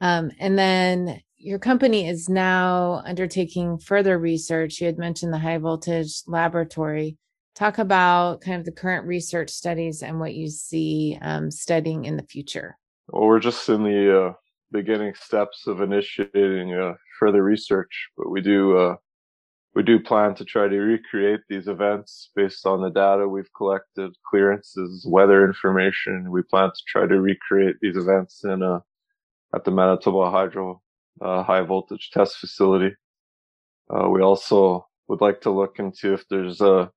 Um, 0.00 0.31
and 0.38 0.59
then 0.59 1.22
your 1.37 1.59
company 1.59 2.09
is 2.09 2.29
now 2.29 3.02
undertaking 3.05 3.79
further 3.79 4.18
research. 4.18 4.81
You 4.81 4.87
had 4.87 4.98
mentioned 4.98 5.33
the 5.33 5.38
high 5.38 5.59
voltage 5.59 6.22
laboratory. 6.26 7.16
Talk 7.55 7.79
about 7.79 8.40
kind 8.42 8.59
of 8.59 8.64
the 8.64 8.72
current 8.72 9.07
research 9.07 9.50
studies 9.50 10.02
and 10.02 10.18
what 10.20 10.35
you 10.35 10.48
see 10.48 11.18
um, 11.22 11.50
studying 11.50 12.05
in 12.05 12.16
the 12.16 12.24
future. 12.24 12.76
Well, 13.09 13.27
we're 13.27 13.40
just 13.40 13.69
in 13.69 13.85
the 13.85 14.21
uh, 14.21 14.33
beginning 14.73 15.14
steps 15.14 15.66
of 15.66 15.81
initiating 15.81 16.75
uh, 16.75 16.95
further 17.19 17.42
research, 17.42 18.09
but 18.16 18.31
we 18.31 18.40
do 18.40 18.77
uh, 18.77 18.97
we 19.75 19.83
do 19.83 20.01
plan 20.01 20.35
to 20.37 20.45
try 20.45 20.69
to 20.69 20.79
recreate 20.79 21.40
these 21.49 21.69
events 21.69 22.31
based 22.35 22.66
on 22.66 22.81
the 22.81 22.88
data 22.90 23.29
we've 23.29 23.53
collected, 23.57 24.12
clearances, 24.29 25.07
weather 25.09 25.47
information. 25.47 26.31
We 26.31 26.42
plan 26.42 26.71
to 26.71 26.83
try 26.88 27.07
to 27.07 27.21
recreate 27.21 27.77
these 27.81 27.97
events 27.97 28.42
in 28.45 28.62
a 28.62 28.83
at 29.55 29.64
the 29.64 29.71
Manitoba 29.71 30.31
Hydro 30.31 30.83
uh, 31.21 31.42
high 31.42 31.62
voltage 31.62 32.11
test 32.11 32.38
facility. 32.38 32.95
Uh, 33.88 34.09
we 34.09 34.21
also 34.21 34.87
would 35.09 35.21
like 35.21 35.40
to 35.42 35.51
look 35.51 35.79
into 35.79 36.12
if 36.12 36.25
there's 36.29 36.61
uh, 36.61 36.88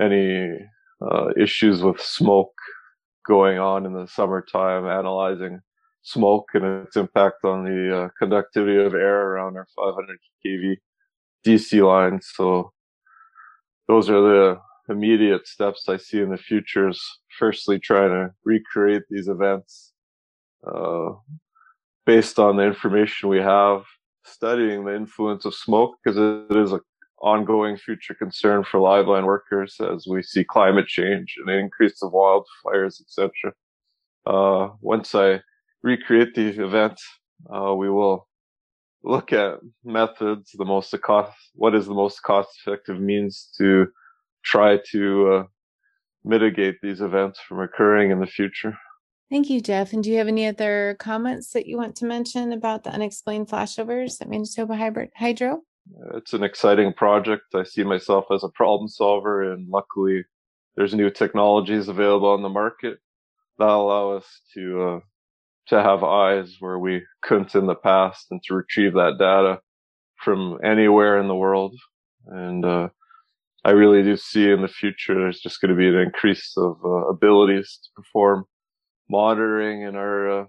any 0.00 0.48
uh, 1.02 1.28
issues 1.36 1.82
with 1.82 2.00
smoke 2.00 2.54
going 3.30 3.60
on 3.60 3.86
in 3.86 3.92
the 3.92 4.08
summertime, 4.08 4.86
analyzing 4.86 5.60
smoke 6.02 6.48
and 6.54 6.64
its 6.64 6.96
impact 6.96 7.44
on 7.44 7.62
the 7.64 7.96
uh, 7.96 8.08
conductivity 8.18 8.76
of 8.76 8.92
air 8.92 9.28
around 9.28 9.56
our 9.56 9.68
500 9.76 10.18
kV 10.44 10.76
DC 11.46 11.86
lines. 11.86 12.28
So 12.34 12.72
those 13.86 14.10
are 14.10 14.20
the 14.20 14.58
immediate 14.88 15.46
steps 15.46 15.88
I 15.88 15.96
see 15.96 16.18
in 16.18 16.30
the 16.30 16.36
future 16.36 16.88
is 16.88 17.00
firstly 17.38 17.78
trying 17.78 18.10
to 18.10 18.32
recreate 18.44 19.04
these 19.08 19.28
events, 19.28 19.92
uh, 20.66 21.10
based 22.04 22.40
on 22.40 22.56
the 22.56 22.64
information 22.64 23.28
we 23.28 23.38
have, 23.38 23.84
studying 24.24 24.84
the 24.84 24.96
influence 24.96 25.44
of 25.44 25.54
smoke 25.54 25.94
because 26.02 26.18
it 26.18 26.56
is 26.56 26.72
an 26.72 26.80
ongoing 27.20 27.76
future 27.76 28.14
concern 28.14 28.64
for 28.64 28.80
liveline 28.80 29.24
workers 29.24 29.76
as 29.80 30.06
we 30.08 30.22
see 30.22 30.44
climate 30.44 30.86
change 30.86 31.36
and 31.38 31.50
increase 31.50 32.02
of 32.02 32.12
wildfires, 32.12 33.00
etc. 33.00 33.30
Uh, 34.26 34.68
once 34.80 35.14
I 35.14 35.40
recreate 35.82 36.34
the 36.34 36.48
event, 36.62 36.98
uh, 37.54 37.74
we 37.74 37.90
will 37.90 38.26
look 39.02 39.32
at 39.32 39.58
methods, 39.84 40.52
the 40.56 40.64
most 40.64 40.94
cost, 41.02 41.36
what 41.54 41.74
is 41.74 41.86
the 41.86 41.94
most 41.94 42.22
cost 42.22 42.50
effective 42.60 43.00
means 43.00 43.50
to 43.58 43.86
try 44.44 44.78
to 44.90 45.32
uh, 45.32 45.44
mitigate 46.24 46.76
these 46.82 47.00
events 47.00 47.40
from 47.40 47.60
occurring 47.60 48.10
in 48.10 48.20
the 48.20 48.26
future. 48.26 48.76
Thank 49.30 49.48
you, 49.48 49.60
Jeff. 49.60 49.92
And 49.92 50.02
do 50.02 50.10
you 50.10 50.18
have 50.18 50.28
any 50.28 50.46
other 50.46 50.96
comments 50.98 51.52
that 51.52 51.66
you 51.66 51.76
want 51.76 51.94
to 51.96 52.04
mention 52.04 52.52
about 52.52 52.82
the 52.82 52.90
unexplained 52.90 53.48
flashovers 53.48 54.20
at 54.20 54.28
Manitoba 54.28 54.76
Hydro? 55.16 55.60
It's 56.14 56.32
an 56.32 56.42
exciting 56.42 56.92
project. 56.92 57.54
I 57.54 57.64
see 57.64 57.84
myself 57.84 58.26
as 58.32 58.44
a 58.44 58.48
problem 58.48 58.88
solver, 58.88 59.52
and 59.52 59.68
luckily, 59.68 60.24
there's 60.76 60.94
new 60.94 61.10
technologies 61.10 61.88
available 61.88 62.28
on 62.30 62.42
the 62.42 62.48
market 62.48 62.98
that 63.58 63.68
allow 63.68 64.12
us 64.12 64.26
to 64.54 64.82
uh, 64.82 65.00
to 65.66 65.82
have 65.82 66.02
eyes 66.02 66.56
where 66.60 66.78
we 66.78 67.02
couldn't 67.22 67.54
in 67.54 67.66
the 67.66 67.74
past, 67.74 68.26
and 68.30 68.42
to 68.44 68.54
retrieve 68.54 68.94
that 68.94 69.16
data 69.18 69.60
from 70.16 70.58
anywhere 70.64 71.18
in 71.20 71.28
the 71.28 71.34
world. 71.34 71.74
And 72.26 72.64
uh, 72.64 72.88
I 73.64 73.70
really 73.70 74.02
do 74.02 74.16
see 74.16 74.50
in 74.50 74.62
the 74.62 74.68
future 74.68 75.14
there's 75.14 75.40
just 75.40 75.60
going 75.60 75.70
to 75.70 75.76
be 75.76 75.88
an 75.88 75.96
increase 75.96 76.54
of 76.56 76.78
uh, 76.84 77.08
abilities 77.08 77.80
to 77.82 77.90
perform 77.94 78.44
monitoring 79.08 79.82
in 79.82 79.96
our 79.96 80.40
uh, 80.40 80.44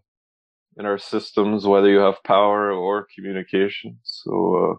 in 0.78 0.86
our 0.86 0.98
systems, 0.98 1.66
whether 1.66 1.90
you 1.90 2.00
have 2.00 2.24
power 2.24 2.72
or 2.72 3.08
communication. 3.14 4.00
So 4.04 4.56
uh, 4.56 4.76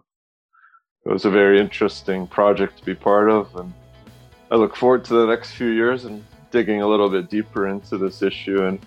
it 1.05 1.09
was 1.09 1.25
a 1.25 1.29
very 1.29 1.59
interesting 1.59 2.27
project 2.27 2.77
to 2.79 2.85
be 2.85 2.95
part 2.95 3.29
of, 3.29 3.55
and 3.55 3.73
I 4.51 4.55
look 4.55 4.75
forward 4.75 5.03
to 5.05 5.13
the 5.13 5.25
next 5.25 5.51
few 5.51 5.67
years 5.67 6.05
and 6.05 6.23
digging 6.51 6.81
a 6.81 6.87
little 6.87 7.09
bit 7.09 7.29
deeper 7.29 7.67
into 7.67 7.97
this 7.97 8.21
issue 8.21 8.65
and 8.65 8.79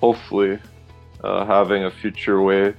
hopefully 0.00 0.58
uh, 1.22 1.44
having 1.44 1.84
a 1.84 1.90
future 1.90 2.40
way 2.40 2.74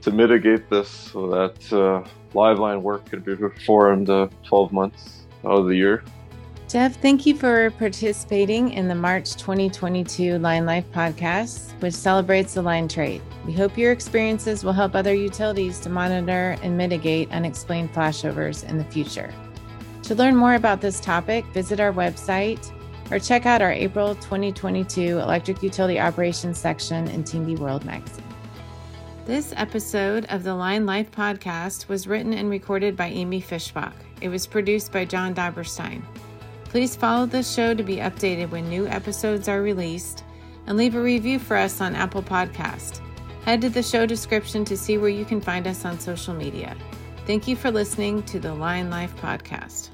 to 0.00 0.10
mitigate 0.10 0.68
this 0.68 0.88
so 0.88 1.28
that 1.28 1.72
uh, 1.72 2.02
live 2.34 2.58
line 2.58 2.82
work 2.82 3.04
can 3.04 3.20
be 3.20 3.36
performed 3.36 4.10
uh, 4.10 4.28
12 4.44 4.72
months 4.72 5.26
out 5.44 5.52
of 5.52 5.66
the 5.68 5.76
year. 5.76 6.02
Jeff, 6.72 6.98
thank 7.02 7.26
you 7.26 7.36
for 7.36 7.70
participating 7.72 8.72
in 8.72 8.88
the 8.88 8.94
March 8.94 9.36
2022 9.36 10.38
Line 10.38 10.64
Life 10.64 10.86
podcast, 10.90 11.78
which 11.82 11.92
celebrates 11.92 12.54
the 12.54 12.62
line 12.62 12.88
trade. 12.88 13.20
We 13.44 13.52
hope 13.52 13.76
your 13.76 13.92
experiences 13.92 14.64
will 14.64 14.72
help 14.72 14.94
other 14.94 15.12
utilities 15.12 15.78
to 15.80 15.90
monitor 15.90 16.56
and 16.62 16.78
mitigate 16.78 17.30
unexplained 17.30 17.92
flashovers 17.92 18.66
in 18.66 18.78
the 18.78 18.86
future. 18.86 19.34
To 20.04 20.14
learn 20.14 20.34
more 20.34 20.54
about 20.54 20.80
this 20.80 20.98
topic, 20.98 21.44
visit 21.48 21.78
our 21.78 21.92
website 21.92 22.72
or 23.10 23.18
check 23.18 23.44
out 23.44 23.60
our 23.60 23.72
April 23.72 24.14
2022 24.14 25.18
Electric 25.18 25.62
Utility 25.62 26.00
Operations 26.00 26.56
section 26.56 27.06
in 27.08 27.22
T&D 27.22 27.56
World 27.56 27.84
magazine. 27.84 28.24
This 29.26 29.52
episode 29.58 30.24
of 30.30 30.42
the 30.42 30.54
Line 30.54 30.86
Life 30.86 31.10
podcast 31.10 31.88
was 31.88 32.06
written 32.06 32.32
and 32.32 32.48
recorded 32.48 32.96
by 32.96 33.08
Amy 33.08 33.42
Fischbach. 33.42 33.92
It 34.22 34.30
was 34.30 34.46
produced 34.46 34.90
by 34.90 35.04
John 35.04 35.34
Daberstein. 35.34 36.02
Please 36.72 36.96
follow 36.96 37.26
the 37.26 37.42
show 37.42 37.74
to 37.74 37.82
be 37.82 37.96
updated 37.96 38.48
when 38.48 38.66
new 38.66 38.86
episodes 38.86 39.46
are 39.46 39.60
released 39.60 40.24
and 40.66 40.78
leave 40.78 40.94
a 40.94 41.02
review 41.02 41.38
for 41.38 41.54
us 41.54 41.82
on 41.82 41.94
Apple 41.94 42.22
Podcast. 42.22 43.02
Head 43.44 43.60
to 43.60 43.68
the 43.68 43.82
show 43.82 44.06
description 44.06 44.64
to 44.64 44.74
see 44.74 44.96
where 44.96 45.10
you 45.10 45.26
can 45.26 45.38
find 45.38 45.66
us 45.66 45.84
on 45.84 46.00
social 46.00 46.32
media. 46.32 46.74
Thank 47.26 47.46
you 47.46 47.56
for 47.56 47.70
listening 47.70 48.22
to 48.22 48.40
the 48.40 48.54
Line 48.54 48.88
Life 48.88 49.14
podcast. 49.20 49.90